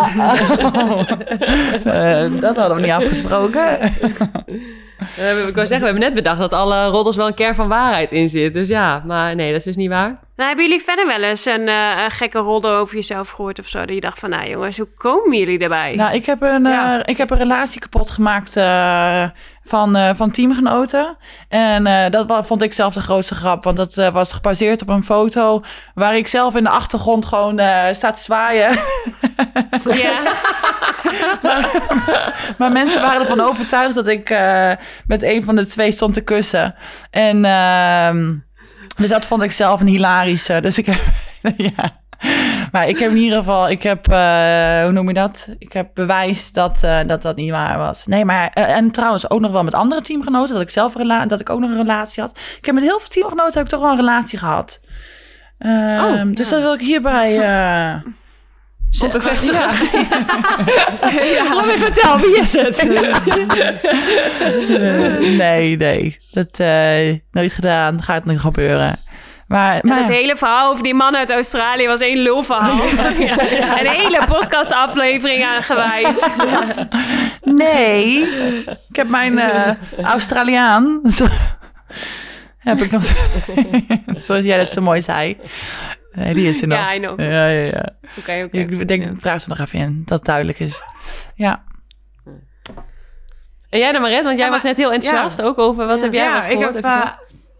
[1.84, 3.78] Eh, dat hadden we niet afgesproken.
[5.48, 8.12] Ik wou zeggen, we hebben net bedacht dat alle roddels wel een kern van waarheid
[8.12, 8.52] in zit.
[8.52, 10.18] Dus ja, maar nee, dat is dus niet waar.
[10.36, 13.68] Nou, hebben jullie verder wel eens een, eh, een gekke roddel over jezelf gehoord of
[13.68, 13.78] zo?
[13.78, 15.94] Dat je dacht van, nou jongens, hoe komen jullie erbij?
[15.94, 16.94] Nou, ik heb een, Ja.
[16.98, 19.24] eh, ik heb een relatie kapot gemaakt eh,
[19.64, 21.16] van, eh, van teamgenoten.
[21.48, 23.64] En eh, dat vond ik zelf de grootste grap.
[23.64, 25.62] Want dat eh, was gebaseerd op een foto
[25.94, 27.60] waar ik zelf in de achtergrond gewoon
[27.92, 28.78] sta te zwaaien.
[29.84, 30.20] Ja.
[32.58, 34.28] maar mensen waren ervan overtuigd dat ik
[35.06, 36.74] met een van de twee stond te kussen.
[37.10, 38.34] En ehm,
[38.96, 40.60] dus dat vond ik zelf een hilarische.
[40.60, 41.00] Dus ik heb,
[41.76, 42.03] ja.
[42.74, 45.46] Maar ik heb in ieder geval, ik heb, eh, hoe noem je dat?
[45.58, 48.06] Ik heb bewijs dat, eh, dat dat niet waar was.
[48.06, 51.26] Nee, maar, eh, en trouwens ook nog wel met andere teamgenoten, dat ik zelf rela-
[51.26, 52.38] dat ik ook nog een relatie had.
[52.58, 54.80] Ik heb met heel veel teamgenoten heb ik toch wel een relatie gehad.
[55.58, 57.32] Ehm, dus dat wil ik hierbij...
[58.90, 59.60] ze- bevestigen.
[59.60, 59.70] Ja.
[61.36, 61.54] ja.
[61.54, 62.82] Laat me vertellen, wie is het?
[65.36, 66.16] Nee, nee.
[66.32, 66.58] Dat
[67.30, 68.02] nooit gedaan.
[68.02, 68.98] Gaat niet gebeuren.
[69.46, 72.84] Maar, maar het hele verhaal over die man uit Australië was één lulverhaal.
[73.18, 73.38] ja.
[73.80, 76.28] Een hele podcastaflevering aan gewijd.
[77.62, 78.20] nee.
[78.88, 79.70] Ik heb mijn eh,
[80.02, 81.00] Australiaan.
[81.10, 81.26] Zo,
[82.58, 83.04] heb ik nog.
[84.06, 85.36] Zoals jij dat zo mooi zei.
[86.12, 86.78] Nee, die is er nog.
[86.78, 87.20] Ja, I know.
[87.20, 87.88] Ja, ja, ja.
[88.18, 88.58] Oké, oké.
[88.58, 90.80] Ik denk, ik vraag ze nog even in, dat het duidelijk is.
[91.34, 91.62] Ja.
[93.70, 94.24] En jij dan, Maret?
[94.24, 95.86] Want jij Ja, maar- was net heel enthousiast ook over.
[95.86, 96.02] Wat Ja.
[96.02, 96.82] heb jij ja, ik heb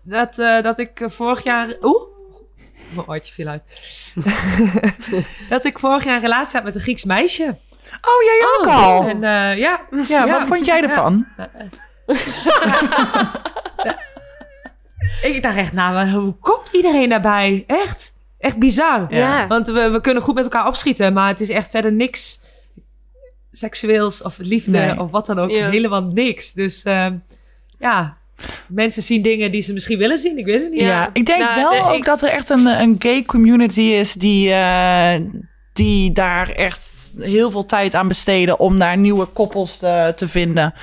[0.05, 1.69] dat, eh, dat ik vorig jaar...
[1.83, 2.03] Oeh,
[2.95, 3.63] mijn oortje viel uit.
[5.49, 7.59] dat ik vorig jaar een relatie had met een Grieks meisje.
[7.85, 9.09] Oh, jij ook Oh, al?
[9.09, 11.27] En eh, ja, ja, wat vond jij ervan?
[15.23, 17.65] ik dacht echt, nou, hoe komt iedereen daarbij?
[17.67, 19.07] Echt, echt bizar.
[19.15, 19.47] Ja.
[19.47, 22.41] Want we, we kunnen goed met elkaar opschieten, maar het is echt verder niks
[23.51, 25.01] seksueels of liefde Nee.
[25.01, 25.51] of wat dan ook.
[25.51, 25.69] Ja.
[25.69, 26.53] Helemaal niks.
[26.53, 27.17] Dus ehm,
[27.79, 28.17] ja,
[28.69, 30.39] mensen zien dingen die ze misschien willen zien.
[30.39, 30.81] Ik weet het niet.
[30.81, 33.81] Ja, ik denk Nou, wel de- ook ik- dat er echt een, een gay community
[33.81, 35.21] is die, eh,
[35.73, 40.75] die daar echt heel veel tijd aan besteden om daar nieuwe koppels te, te vinden.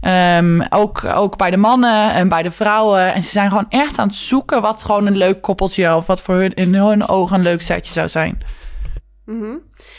[0.00, 3.14] Ehm, ook, ook bij de mannen en bij de vrouwen.
[3.14, 6.22] En ze zijn gewoon echt aan het zoeken wat gewoon een leuk koppeltje of wat
[6.22, 8.38] voor hun in hun ogen een leuk setje zou zijn.
[9.30, 9.56] Mhm.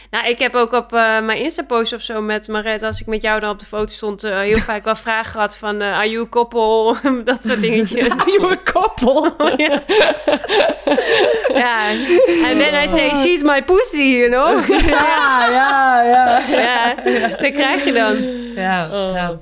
[0.10, 3.22] Nou, ik heb ook op eh, mijn Insta-post of zo met Maret, als ik met
[3.22, 6.10] jou dan op de foto stond, eh, heel vaak wel vragen gehad van, eh are
[6.10, 6.96] you a couple?
[7.24, 8.08] dat soort dingetjes.
[8.26, 9.24] Nieuwe koppel.
[9.66, 9.82] ja.
[11.54, 11.90] ja.
[12.44, 14.80] And then I say, she's my pussy, you know?
[14.88, 16.42] ja, ja, ja.
[16.50, 18.16] ja, dat krijg je dan.
[18.56, 19.38] Ja, nou.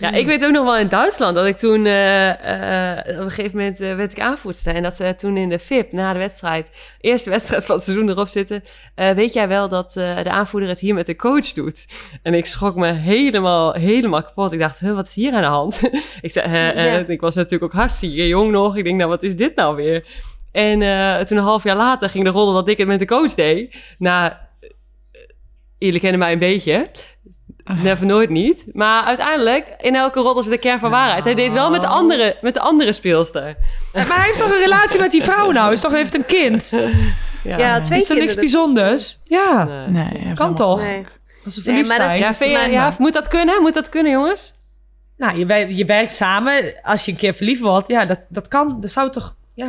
[0.00, 3.30] Ja, ik weet ook nog wel in Duitsland dat ik toen eh, eh, op een
[3.30, 4.74] gegeven moment eh, werd ik aanvoerster.
[4.74, 6.70] En dat ze toen in de VIP na de wedstrijd,
[7.00, 8.62] eerste wedstrijd van het seizoen erop zitten.
[8.94, 11.86] weet jij wel dat de aanvoerder het hier met de coach doet?
[12.22, 14.52] En ik schrok me helemaal, helemaal kapot.
[14.52, 15.80] Ik dacht, huh, wat is hier aan de hand?
[16.20, 18.76] ik, zei, ik was natuurlijk ook hartstikke jong nog.
[18.76, 20.06] Ik denk, nou, wat is dit nou weer?
[20.52, 20.78] En
[21.26, 23.76] toen een half jaar later ging de rollen dat ik het met de coach deed.
[23.98, 24.32] Nou,
[25.78, 26.90] jullie kennen mij een beetje.
[27.82, 28.64] Never nooit niet.
[28.72, 31.24] Maar uiteindelijk, in elke rol zit de kern van waarheid.
[31.24, 33.56] Hij deed wel met de andere, met de andere speelster.
[33.92, 35.64] Maar hij heeft toch een relatie met die vrouw nou?
[35.64, 36.70] Hij is toch heeft een kind?
[37.44, 39.20] Ja, Ja, twee is toch niks bijzonders?
[39.24, 40.32] Ja, Nee.
[40.34, 40.80] Kan toch?
[40.80, 41.06] Nee.
[41.44, 42.22] Als ze Nee, verliefd maar is- zijn.
[42.22, 42.72] Ja, vind je- prima.
[42.72, 43.60] ja, moet dat kunnen?
[43.62, 44.54] Moet dat kunnen, jongens?
[45.16, 46.74] Nou, je, je werkt samen.
[46.82, 48.80] Als je een keer verliefd wordt, ja, dat, dat kan.
[48.80, 49.34] Dat zou toch...
[49.54, 49.66] Ja,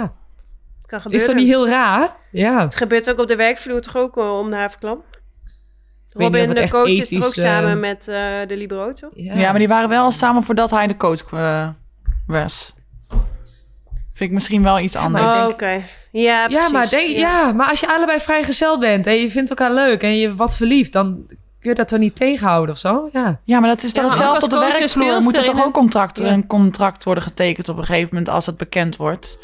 [0.86, 1.28] Kan is gebeuren.
[1.28, 2.16] toch niet heel raar?
[2.32, 2.62] Ja.
[2.62, 5.04] Het gebeurt ook op de werkvloer toch ook eh, om de haverklam?
[6.14, 8.16] Robin, de coach, is toch ook samen met eh,
[8.48, 9.10] de libero, toch?
[9.14, 11.68] Ja, Ja, maar die waren wel samen voordat hij de coach eh,
[12.28, 12.74] was.
[14.14, 15.24] Vind ik misschien wel iets anders.
[15.24, 15.66] Oh, oké.
[15.66, 15.82] Ja,
[16.12, 16.72] ja, precies.
[16.72, 17.52] maar denk, ja.
[17.52, 20.92] maar als je allebei vrijgezel bent en je vindt elkaar leuk en je wat verliefd,
[20.92, 21.24] dan
[21.60, 23.10] kun je dat toch niet tegenhouden of zo?
[23.14, 23.40] Ja.
[23.44, 25.22] Ja, maar dat is toch Ja, hetzelfde op de werkvloer.
[25.22, 26.26] Moet er toch een- ook contract, Ja.
[26.26, 29.38] een contract worden getekend op een gegeven moment als het bekend wordt?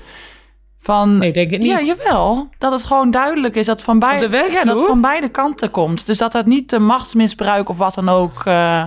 [0.87, 1.67] Van, Nee, denk ik niet.
[1.67, 2.49] ja, jawel.
[2.57, 6.05] Dat het gewoon duidelijk is dat van, beide, ja, dat van beide kanten komt.
[6.05, 8.45] Dus dat het niet de machtsmisbruik of wat dan ook...
[8.45, 8.83] eh,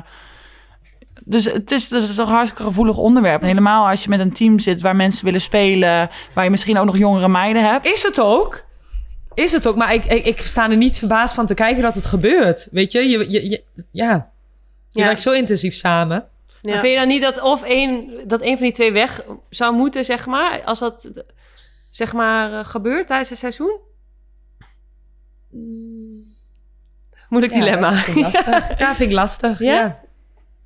[1.25, 3.41] dus het is, het is toch een hartstikke gevoelig onderwerp.
[3.41, 6.11] En helemaal als je met een team zit waar mensen willen spelen...
[6.35, 7.87] waar je misschien ook nog jongere meiden hebt.
[7.87, 8.65] Is het ook?
[9.35, 11.95] Is het ook, maar ik, ik, ik sta er niet verbaasd van te kijken dat
[11.95, 12.69] het gebeurt.
[12.71, 14.31] Weet je, je, je, je- ja.
[14.91, 15.05] Je Ja.
[15.07, 16.25] werkt zo intensief samen.
[16.63, 16.71] Ja.
[16.71, 19.75] Maar vind je dan niet dat of één, dat een van die twee weg zou
[19.75, 21.11] moeten, zeg maar, als dat
[21.91, 23.79] zeg maar eh, gebeurt tijdens het seizoen?
[27.29, 27.91] Moeilijk dilemma.
[27.91, 28.79] Ja, vind ik lastig.
[28.79, 29.59] Ja, vind ik lastig.
[29.59, 29.75] Ja?
[29.75, 30.01] Ja,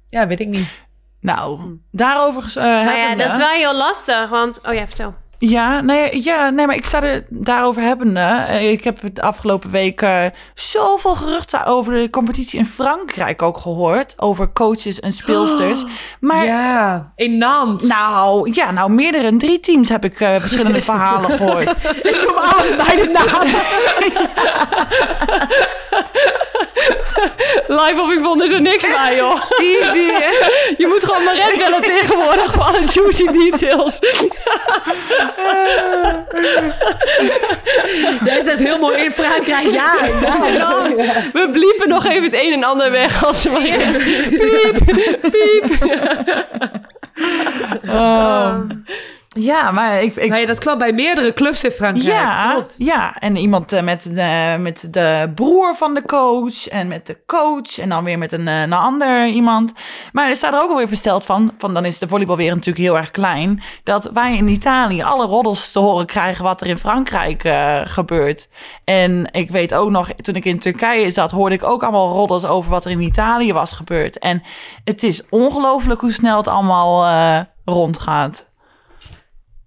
[0.08, 0.26] ja.
[0.26, 0.82] weet ik niet.
[1.20, 4.66] Nou, daarover eh Maar ja, dat is wel heel lastig, want...
[4.66, 5.14] Oh ja, vertel.
[5.38, 8.16] Ja, nee, ja, nee, maar ik zou er daarover hebben.
[8.16, 10.24] eh, Ik heb het afgelopen week eh,
[10.54, 14.14] zoveel geruchten over de competitie in Frankrijk ook gehoord.
[14.16, 15.84] Over coaches en speelsters.
[16.20, 17.88] Maar ja, in Nantes.
[17.88, 21.70] nou, ja, nou, meerdere, drie teams heb ik eh, verschillende verhalen gehoord.
[22.12, 23.46] ik noem alles bij de naam.
[27.66, 29.40] Live op Yvonne is er niks bij, joh.
[29.58, 30.12] Die, die,
[30.76, 33.98] je moet gewoon maar bellen tegenwoordig voor alle juicy details.
[38.24, 39.70] Jij zegt heel mooi in Frankrijk.
[39.70, 40.82] Ja, ja.
[41.32, 43.62] We bliepen nog even het een en ander weg als we maar
[44.38, 44.84] Piep,
[45.30, 45.64] piep.
[47.88, 48.54] Oh.
[49.34, 52.06] Ja, maar ik, ik, ja, dat kwam bij meerdere clubs in Frankrijk.
[52.06, 52.74] Ja, klopt.
[52.78, 57.18] ja, en iemand eh, met, de, met de broer van de coach en met de
[57.26, 59.72] coach en dan weer met een, eh, een ander iemand.
[60.12, 62.84] Maar er staat er ook alweer versteld van, van dan is de volleybal weer natuurlijk
[62.84, 66.78] heel erg klein, dat wij in Italië alle roddels te horen krijgen wat er in
[66.78, 68.48] Frankrijk eh, gebeurt.
[68.84, 72.44] En ik weet ook nog, toen ik in Turkije zat, hoorde ik ook allemaal roddels
[72.44, 74.18] over wat er in Italië was gebeurd.
[74.18, 74.42] En
[74.84, 77.06] het is ongelooflijk hoe snel het allemaal
[77.64, 78.52] rondgaat.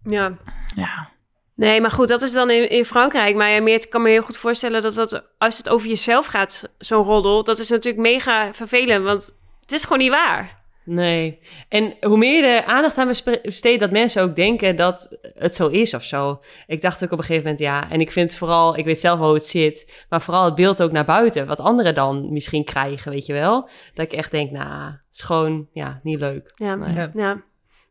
[0.10, 0.38] Ja.
[0.76, 1.10] Ja.
[1.56, 3.36] Nee, maar goed, dat is dan in, in Frankrijk.
[3.36, 6.70] Maar ja, ik kan me heel goed voorstellen dat, dat als het over jezelf gaat,
[6.78, 10.58] zo'n roddel, dat is natuurlijk mega vervelend, want het is gewoon niet waar.
[10.88, 11.40] Nee.
[11.70, 13.08] En hoe meer je er aandacht aan
[13.42, 16.40] besteedt, dat mensen ook denken dat het zo is of zo.
[16.68, 17.90] Ik dacht ook op een gegeven moment, ja.
[17.90, 20.82] En ik vind vooral, ik weet zelf wel hoe het zit, maar vooral het beeld
[20.82, 21.48] ook naar buiten.
[21.48, 23.70] Wat anderen dan misschien krijgen, weet je wel.
[23.94, 26.52] Dat ik echt denk, nou, het is gewoon, ja, niet leuk.
[26.56, 26.76] Ja.
[26.76, 26.94] Nee.
[26.94, 27.12] Ja.
[27.14, 27.44] ja.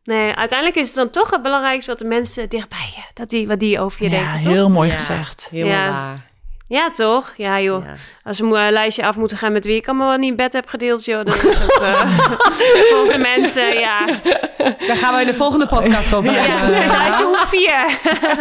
[0.07, 3.47] Nee, uiteindelijk is het dan toch het belangrijkste wat de mensen dichtbij je, dat die,
[3.47, 4.51] wat die over je Ja, denken, toch?
[4.51, 5.47] heel mooi Ja, gezegd.
[5.51, 5.91] Helemaal Ja.
[5.91, 6.25] waar.
[6.67, 7.33] Ja, toch?
[7.37, 7.85] Ja, joh.
[7.85, 7.93] Ja.
[8.23, 10.67] Als we een lijstje af moeten gaan met wie ik allemaal niet in bed heb
[10.67, 12.17] gedeeld, joh, dat is ook eh,
[12.89, 14.05] voor onze mensen, ja.
[14.87, 17.85] Daar gaan we in de volgende podcast over Ja, hoe vier.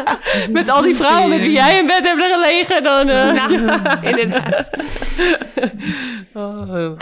[0.53, 3.09] Met al die vrouwen met wie jij in bed hebt gelegen, dan...
[3.09, 4.71] eh, Nou, inderdaad.
[6.35, 6.99] oh.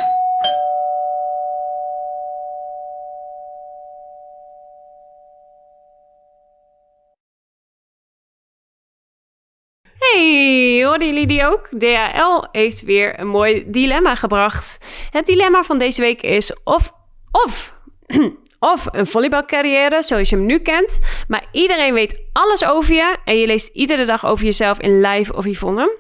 [10.15, 11.69] Hey, hoorden jullie die ook?
[11.79, 14.79] DHL heeft weer een mooi dilemma gebracht.
[15.11, 16.93] Het dilemma van deze week is of,
[17.31, 17.75] of,
[18.75, 20.99] of een volleybalcarrière zoals je hem nu kent,
[21.29, 25.35] maar iedereen weet alles over je en je leest iedere dag over jezelf in Live
[25.35, 25.99] of Yvonne.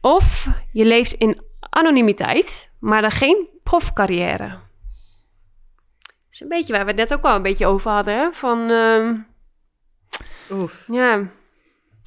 [0.00, 4.48] Of je leeft in anonimiteit, maar dan geen profcarrière.
[5.98, 8.32] Dat is een beetje waar we het net ook al een beetje over hadden, hè?
[8.32, 9.14] Van, ehm,
[10.50, 10.84] Oef.
[10.86, 11.38] ja...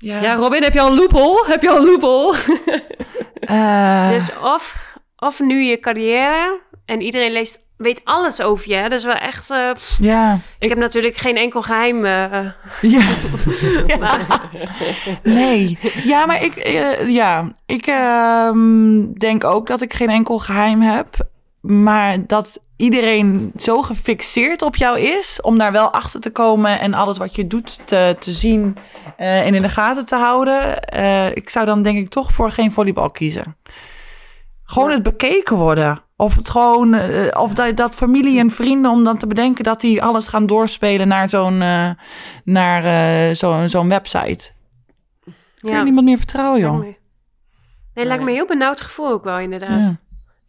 [0.04, 1.44] Ja, Robin, heb je al een loophole?
[1.48, 2.38] Heb je al een loophole?
[3.44, 4.76] Eh, Dus of,
[5.18, 8.76] of nu je carrière en iedereen leest, weet alles over je.
[8.76, 8.90] hè.
[8.90, 9.50] Dat is wel echt...
[9.50, 12.06] eh, pff, ja, ik, ik, heb natuurlijk geen enkel geheim.
[12.06, 12.46] eh,
[12.82, 13.06] ja.
[14.00, 14.50] maar,
[15.24, 15.78] Nee.
[16.04, 16.68] Ja, maar ik,
[17.08, 21.08] ja, ik ehm, denk ook dat ik geen enkel geheim heb.
[21.62, 26.94] Maar dat iedereen zo gefixeerd op jou is om daar wel achter te komen en
[26.94, 28.78] alles wat je doet te, te zien
[29.18, 30.80] eh, en in de gaten te houden.
[30.84, 33.56] Eh, ik zou dan denk ik toch voor geen volleybal kiezen.
[34.64, 34.94] Gewoon Ja.
[34.96, 36.02] het bekeken worden.
[36.18, 39.82] Of het gewoon, eh, of dat, dat familie en vrienden om dan te bedenken dat
[39.82, 41.90] die alles gaan doorspelen naar zo'n eh,
[42.44, 42.84] naar
[43.30, 44.52] eh, zo'n zo'n website.
[45.60, 46.80] Kun je ja, niemand meer vertrouwen, joh?
[47.94, 49.82] Nee, lijkt me een heel benauwd gevoel ook wel, inderdaad.
[49.84, 49.98] Ja.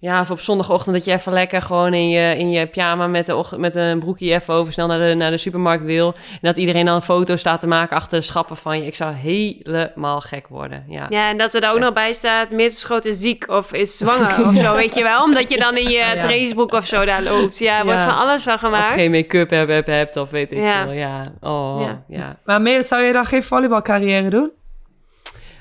[0.05, 3.27] Ja, of op zondagochtend dat je even lekker gewoon in je, in je pyjama met,
[3.27, 6.07] de, met een broekje even over snel naar de, naar de supermarkt wil.
[6.31, 8.87] En dat iedereen dan een foto staat te maken achter de schappen van je.
[8.87, 10.85] Ik zou helemaal gek worden.
[10.89, 11.07] Ja.
[11.09, 14.47] Ja, en dat er daar ook nog bij staat, Meerschoot is ziek of is zwanger
[14.49, 15.23] of zo, weet je wel.
[15.23, 15.91] Omdat je dan in je
[16.71, 16.79] ja.
[16.79, 17.59] of zo daar loopt.
[17.59, 18.07] Ja, er wordt Ja.
[18.07, 18.95] van alles van Of gemaakt.
[18.95, 20.83] geen make-up heb, heb, hebt of weet ik Ja.
[20.83, 20.93] veel.
[20.93, 22.03] Ja, oh, Ja.
[22.09, 22.37] ja.
[22.45, 24.51] Maar Merit, zou je dan geen volleybalcarrière doen?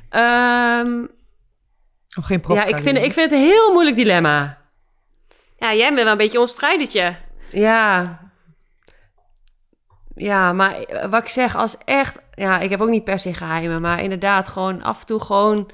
[0.09, 0.89] Ehm,
[2.17, 2.77] Of geen ja, profcarrière?
[2.77, 4.57] ik vind, ik vind het een heel moeilijk dilemma.
[5.57, 7.15] Ja, jij bent wel een beetje een strijdertje.
[7.49, 8.19] Ja.
[10.15, 12.19] Ja, maar wat ik zeg, als echt...
[12.33, 15.71] Ja, ik heb ook niet per se geheimen, maar inderdaad gewoon af en toe gewoon...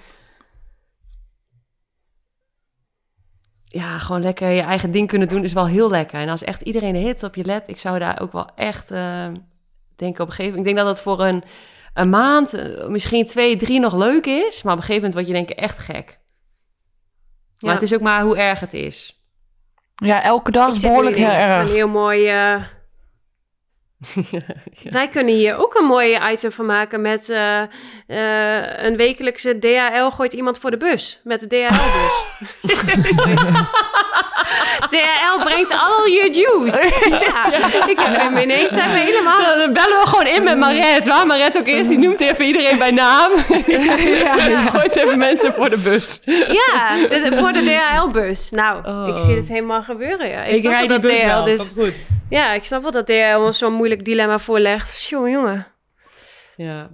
[3.65, 6.19] Ja, gewoon lekker je eigen ding kunnen doen is wel heel lekker.
[6.19, 8.91] En als echt iedereen de hit op je let, ik zou daar ook wel echt
[8.91, 9.27] eh,
[9.95, 10.57] denken op een gegeven moment...
[10.57, 11.43] Ik denk dat dat voor een,
[11.93, 14.63] een maand, eh, misschien twee, drie nog leuk is.
[14.63, 16.19] Maar op een gegeven moment word je denk ik echt gek.
[17.59, 17.79] Maar Ja.
[17.79, 19.23] het is ook maar hoe erg het is.
[19.95, 21.67] Ja, elke dag is behoorlijk heel erg.
[21.67, 22.31] Een heel mooi...
[24.89, 27.61] Wij kunnen hier ook een mooi item van maken met eh,
[28.07, 31.19] eh, een wekelijkse DHL gooit iemand voor de bus.
[31.23, 32.37] Met de DHL-bus.
[34.89, 37.09] DHL brengt al je juice.
[37.09, 37.45] ja,
[37.87, 39.55] ik heb hem ineens even helemaal...
[39.57, 41.07] Dan bellen we gewoon in met Maret.
[41.07, 43.31] Waar Maret ook is, die noemt even iedereen bij naam.
[43.67, 46.21] ja, Gooit even mensen voor de bus.
[46.25, 48.49] Ja, de- voor de DHL-bus.
[48.49, 49.07] Nou, Oh.
[49.07, 50.29] ik zie het helemaal gebeuren.
[50.29, 50.43] Ja.
[50.43, 51.43] Ik, rijd die dat bus DHL wel.
[51.43, 51.93] dus- goed.
[52.29, 55.03] Ja, ik snap wel dat DHL ons zo'n moeilijk dilemma voorlegt.
[55.09, 55.67] Jongen, jongen.
[56.55, 56.89] Ja.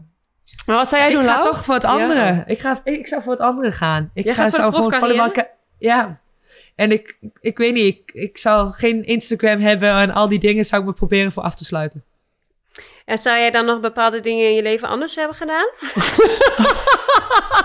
[0.65, 1.43] Maar wat zou jij Ik doen, ga Lau?
[1.43, 1.89] toch voor het Ja.
[1.89, 2.43] andere.
[2.45, 4.11] Ik, ga, ik, ik zou voor het andere gaan.
[4.13, 4.59] Ik Jij ga gaat voor
[4.93, 5.33] gewoon
[5.77, 6.19] Ja.
[6.75, 10.65] En ik, ik weet niet, ik, ik zou geen Instagram hebben en al die dingen
[10.65, 12.03] zou ik me proberen voor af te sluiten.
[13.05, 15.67] En zou jij dan nog bepaalde dingen in je leven anders hebben gedaan?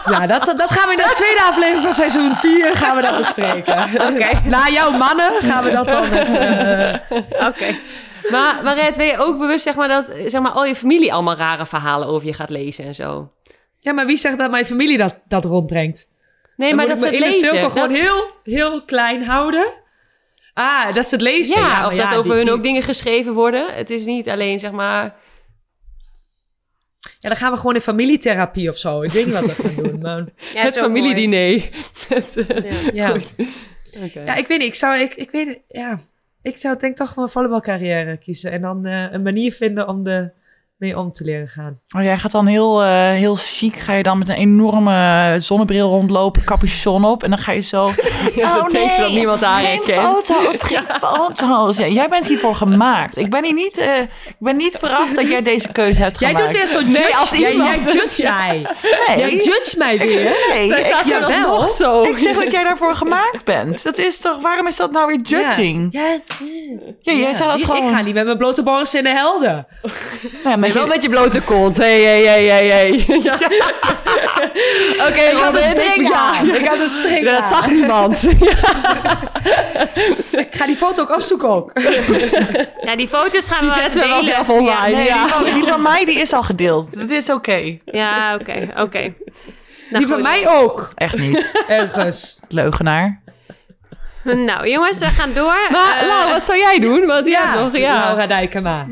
[0.05, 3.17] Ja, dat, dat gaan we in de tweede aflevering van seizoen 4 gaan we dat
[3.17, 3.83] bespreken.
[3.83, 4.41] Oké.
[4.49, 7.01] Na jouw mannen gaan we dat dan even...
[7.09, 7.17] eh,
[7.49, 7.77] Oké.
[8.31, 11.13] Maar, maar Red, ben je ook bewust zeg maar, dat zeg maar, al je familie
[11.13, 13.31] allemaal rare verhalen over je gaat lezen en zo?
[13.79, 16.09] Ja, maar wie zegt dat mijn familie dat, dat rondbrengt?
[16.57, 17.41] Nee, Dan maar dat ik ze het lezen.
[17.41, 19.67] circle Dat- gewoon heel, heel klein houden.
[20.55, 21.61] Ah, dat ze het lezen.
[21.61, 23.75] ja, maar of ja, dat over die- hun die- ook dingen geschreven worden.
[23.75, 25.15] Het is niet alleen zeg maar...
[27.01, 29.03] Ja, dan gaan we gewoon in familietherapie of zo.
[29.03, 30.01] Ik weet niet wat we gaan doen.
[30.01, 30.25] Maar...
[30.55, 31.69] Ja, het familiediner.
[32.09, 33.17] Het, eh, Ja.
[34.25, 34.35] Ja.
[34.35, 34.69] Ik weet niet.
[34.69, 36.01] Ik zou, ik, ik weet ja.
[36.43, 38.51] Ik zou denk toch gewoon een volleybalcarrière kiezen.
[38.53, 40.33] En dan eh, een manier vinden om er
[40.81, 41.81] mee om te leren gaan.
[41.97, 45.89] Oh, jij gaat dan heel, eh, heel chic, ga je dan met een enorme zonnebril
[45.89, 47.23] rondlopen, capuchon op.
[47.23, 47.91] En dan ga je zo...
[48.35, 50.01] Ja, oh dan denk je dat niemand haar geen herkent.
[50.01, 51.77] foto's, geen foto's.
[51.77, 53.17] Ja, jij bent hiervoor gemaakt.
[53.17, 56.29] Ik ben, hier niet, eh, ik ben niet verrast dat jij deze keuze hebt Jij
[56.31, 56.49] gemaakt.
[56.49, 58.67] doet weer zo'n Nee, als jij, iemand- jij judge mij.
[59.07, 60.37] Nee, Jij judge mij weer.
[60.51, 62.03] nee, Zij ik, staat er alsnog zo.
[62.03, 63.83] ik zeg dat jij daarvoor gemaakt bent.
[63.85, 65.89] Dat is toch, waarom is dat nou weer judging?
[65.93, 66.19] Ja, Ja,
[67.03, 67.83] jij zei dat ik- gewoon...
[67.87, 69.67] Ik ga niet met mijn blote borst in de helden.
[70.45, 71.77] Met Nee, wel je- met je blote kont.
[71.77, 72.83] Hé, hé, hé, hé, hé.
[73.23, 73.35] Ja.
[75.09, 76.13] Oké, Ik had een Ja.
[76.15, 76.55] aan.
[76.55, 78.23] Ik had een string Ja, dat zag niemand.
[80.33, 81.71] Ik ga die foto ook opzoeken ook.
[82.85, 84.35] Ja, die foto's gaan Die we zetten we wel delen.
[84.35, 84.97] zelf online.
[84.97, 85.23] Nee, ja.
[85.25, 86.99] die, van, die van mij die is al gedeeld.
[86.99, 87.79] Dat is oké.
[87.85, 88.99] Ja, oké, oké.
[89.01, 89.13] Nou,
[90.05, 90.89] Die van mij ook.
[90.95, 91.53] Echt niet.
[91.69, 92.41] Ergens.
[92.49, 93.21] Leugenaar.
[94.49, 95.69] Nou, jongens, we gaan door.
[95.71, 97.07] Maar Eh, Lau, wat zou jij doen?
[97.07, 98.05] Want ja, nog, ja.
[98.05, 98.87] Laura Dijkema.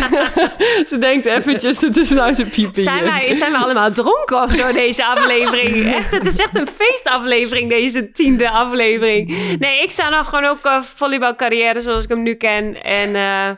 [0.90, 2.82] Ze denkt eventjes er tussenuit te piepen.
[2.82, 5.86] zijn, wij, zijn we allemaal dronken of zo, deze aflevering?
[5.96, 9.36] Echt, het is echt een feestaflevering, deze tiende aflevering.
[9.58, 12.82] Nee, ik sta nog gewoon ook uh, volleybalcarrière zoals ik hem nu ken.
[12.82, 13.50] En eh,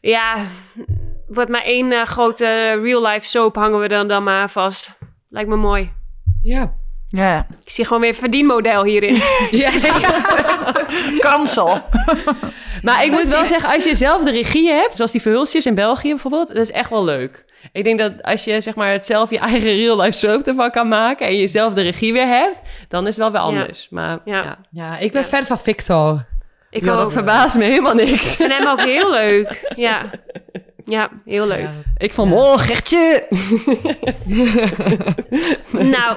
[0.00, 0.36] ja,
[1.28, 4.98] wordt maar één grote real-life soap hangen we dan, dan maar vast.
[5.28, 5.92] Lijkt me mooi.
[6.42, 6.72] Ja.
[7.12, 7.46] Ja.
[7.64, 9.14] Ik zie gewoon weer een verdienmodel hierin.
[9.50, 9.70] ja.
[11.28, 11.78] Kansel.
[12.82, 15.74] Maar ik moet wel zeggen, als je zelf de regie hebt, zoals die verhulsjes in
[15.74, 17.44] België bijvoorbeeld, dat is echt wel leuk.
[17.72, 20.70] Ik denk dat als je zeg maar het zelf je eigen real life soap ervan
[20.70, 23.86] kan maken en je zelf de regie weer hebt, dan is het wel weer anders.
[23.90, 24.42] Maar Ja.
[24.42, 26.24] ja, ja, ik ben fan van Victor.
[26.70, 26.98] Ik Ja, ook.
[26.98, 28.10] dat verbaast me helemaal niks.
[28.30, 29.72] Ik vind hem ook heel leuk.
[29.76, 30.02] Ja,
[30.84, 31.68] ja heel leuk.
[31.96, 33.26] Ik vond, oh Gertje.
[35.70, 36.16] Nou,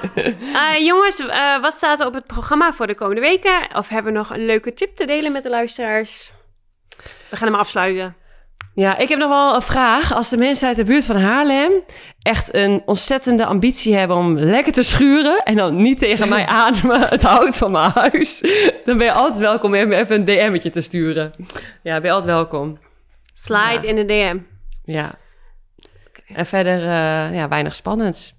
[0.54, 3.68] eh, jongens, eh, wat staat er op het programma voor de komende weken?
[3.76, 6.32] Of hebben we nog een leuke tip te delen met de luisteraars?
[7.30, 8.16] We gaan hem afsluiten.
[8.74, 10.12] Ja, ik heb nog wel een vraag.
[10.14, 11.70] Als de mensen uit de buurt van Haarlem
[12.22, 17.00] echt een ontzettende ambitie hebben om lekker te schuren en dan niet tegen mij ademen
[17.00, 18.40] het hout van mijn huis,
[18.84, 21.32] dan ben je altijd welkom om even een DM'tje te sturen.
[21.82, 22.78] Ja, ben je altijd welkom.
[23.34, 23.82] Slide Ja.
[23.82, 24.38] in de DM.
[24.84, 25.14] Ja.
[26.26, 28.34] En verder, eh, ja, weinig spannends.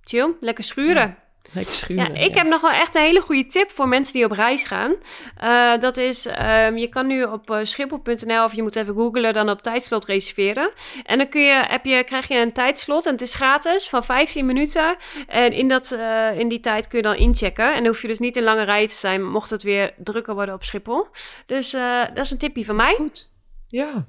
[0.00, 1.16] Chill, lekker schuren.
[1.52, 2.14] Lekker schuren.
[2.14, 4.62] Ja, ik heb nog wel echt een hele goede tip voor mensen die op reis
[4.62, 4.94] gaan.
[5.36, 9.34] Eh, dat is, ehm, je kan nu op uh, schiphol.nl of je moet even googlen,
[9.34, 10.72] dan op tijdslot reserveren.
[11.04, 14.04] En dan kun je, heb je, krijg je een tijdslot en het is gratis van
[14.04, 14.96] 15 minuten.
[15.26, 17.68] En in, dat, eh, in die tijd kun je dan inchecken.
[17.68, 20.34] En dan hoef je dus niet in lange rij te zijn, mocht het weer drukker
[20.34, 21.06] worden op Schiphol.
[21.46, 22.94] Dus eh, dat is een tipje van mij.
[22.94, 23.30] Goed.
[23.68, 24.06] Ja.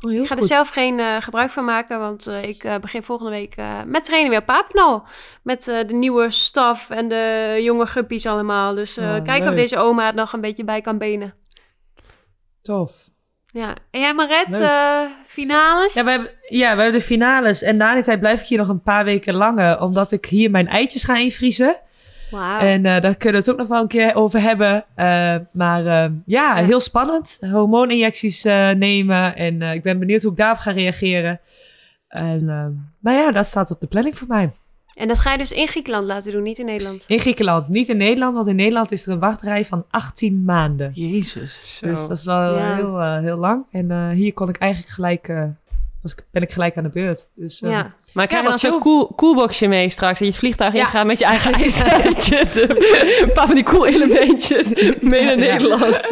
[0.00, 3.30] Ik ga er zelf geen eh, gebruik van maken, want eh, ik eh, begin volgende
[3.30, 5.08] week met trainen weer op.
[5.42, 8.74] Met de nieuwe staf en de jonge guppies allemaal.
[8.74, 11.34] Dus Oh, kijken of deze oma er nog een beetje bij kan benen.
[12.62, 12.92] Tof.
[13.46, 14.46] Ja, en jij Maret,
[15.26, 15.94] finales?
[15.94, 17.62] Ja we, hebben, ja, we hebben de finales.
[17.62, 19.80] En na die tijd blijf ik hier nog een paar weken langer.
[19.80, 21.76] Omdat ik hier mijn eitjes ga invriezen.
[22.60, 24.84] En eh, daar kunnen we het ook nog wel een keer over hebben.
[24.94, 26.64] Eh, maar eh, ja, Ja.
[26.64, 27.38] heel spannend.
[27.50, 29.36] Hormooninjecties eh, nemen.
[29.36, 31.40] En eh, ik ben benieuwd hoe ik daarop ga reageren.
[32.08, 32.66] En eh,
[33.00, 34.52] nou ja, dat staat op de planning voor mij.
[34.94, 37.04] En dat ga je dus in Griekenland laten doen, niet in Nederland.
[37.06, 37.68] In Griekenland.
[37.68, 40.90] Niet in Nederland, want in Nederland is er een wachtrij van 18 maanden.
[40.94, 41.78] Jezus.
[41.78, 41.86] Zo.
[41.86, 42.74] Dus dat is wel Ja.
[42.74, 43.64] heel, heel lang.
[43.70, 45.42] En eh, hier kon ik eigenlijk gelijk, eh,
[46.06, 47.28] was, ik- ben ik gelijk aan de beurt.
[47.34, 47.92] Dus, eh, ja.
[48.12, 50.12] Maar krijg je Ja, dan zo'n cool, coolboxje mee straks?
[50.12, 50.78] Dat je het vliegtuig Ja.
[50.80, 52.54] ingaat met je eigen ijsseitjes.
[52.54, 55.52] een paar van die cool elementjes mee naar Ja.
[55.52, 56.06] Nederland.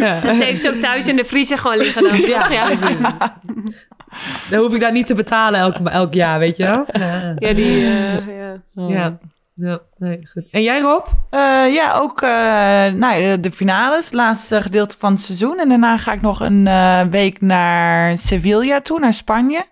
[0.00, 0.20] ja.
[0.20, 2.16] Dat heeft ze ook thuis in de vriezer gewoon liggen dan.
[2.20, 2.68] Ja.
[4.50, 6.84] Dan hoef ik dat niet te betalen elk, elk jaar, weet je wel?
[6.92, 7.34] Ja.
[7.38, 7.86] Ja, die...
[7.86, 8.26] eh,
[8.74, 9.18] ja.
[9.54, 9.80] Ja.
[10.32, 10.44] Goed.
[10.50, 11.06] En jij Rob?
[11.30, 15.58] Eh, ja, ook eh, nou, de finales, het laatste gedeelte van het seizoen.
[15.58, 19.64] En daarna ga ik nog een eh, week naar Sevilla toe, naar Spanje.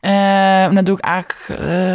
[0.00, 1.46] En dat doe ik eigenlijk,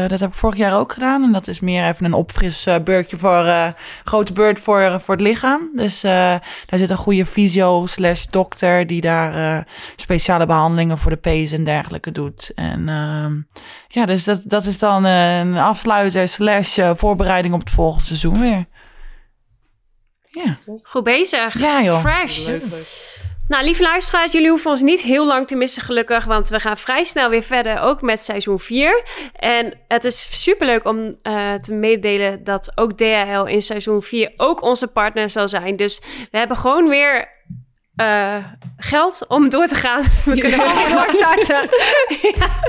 [0.09, 1.23] dat heb ik vorig jaar ook gedaan.
[1.23, 3.73] En dat is meer even een opfris eh, beurtje voor,
[4.03, 5.69] grote beurt voor, voor het lichaam.
[5.75, 11.51] Dus daar zit een goede fysio slash dokter die daar speciale behandelingen voor de pees
[11.51, 12.51] en dergelijke doet.
[12.55, 13.33] En ehm,
[13.87, 18.65] ja, dus dat, dat is dan een afsluiter slash voorbereiding op het volgende seizoen weer.
[20.29, 21.59] Ja, Goed bezig.
[21.59, 21.99] ja joh.
[21.99, 22.49] Fresh.
[23.47, 26.25] Nou, lieve luisteraars, jullie hoeven ons niet heel lang te missen, gelukkig.
[26.25, 29.03] Want we gaan vrij snel weer verder, ook met seizoen 4.
[29.35, 34.61] En het is superleuk om uh, te mededelen dat ook DHL in seizoen 4 ook
[34.61, 35.75] onze partner zal zijn.
[35.75, 36.01] Dus
[36.31, 37.29] we hebben gewoon weer
[37.95, 38.45] uh,
[38.77, 40.01] geld om door te gaan.
[40.25, 41.69] We kunnen gewoon weer doorstarten.
[42.37, 42.59] ja.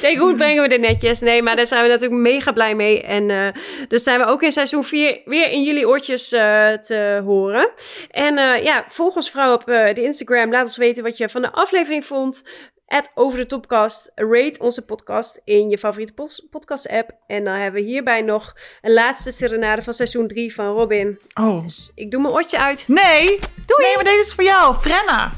[0.00, 1.20] Kijk, hoe brengen we dit netjes?
[1.20, 3.02] Nee, maar daar zijn we natuurlijk mega blij mee.
[3.02, 3.48] En uh,
[3.88, 7.70] dus zijn we ook in seizoen 4 weer in jullie oortjes uh, te horen.
[8.10, 10.50] En ja, volg ons vrouw op de Instagram.
[10.50, 12.42] Laat ons weten wat je van de aflevering vond.
[12.90, 14.10] At over de topcast.
[14.14, 16.12] Rate onze podcast in je favoriete
[16.50, 17.10] podcast app.
[17.26, 21.20] En dan hebben we hierbij nog een laatste serenade van seizoen 3 van Robin.
[21.34, 21.62] Oh.
[21.62, 22.84] Dus ik doe mijn oortje uit.
[22.88, 23.26] Nee.
[23.66, 23.82] Doei.
[23.82, 24.74] Nee, maar deze is voor jou.
[24.74, 25.30] Frenna.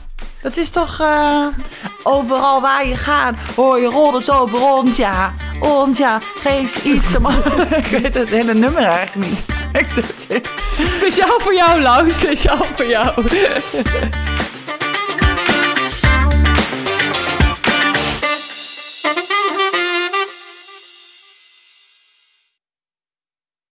[0.42, 1.46] Dat is toch uh,
[2.02, 3.38] overal waar je gaat.
[3.56, 5.34] Hoor je rollen zo over ons, ja.
[5.60, 6.18] Ons, ja.
[6.20, 7.14] Geef iets.
[7.84, 9.44] ik weet het hele nummer eigenlijk niet.
[9.80, 10.42] Ik zit
[10.96, 12.10] Speciaal voor jou, Lau.
[12.10, 13.22] Speciaal voor jou.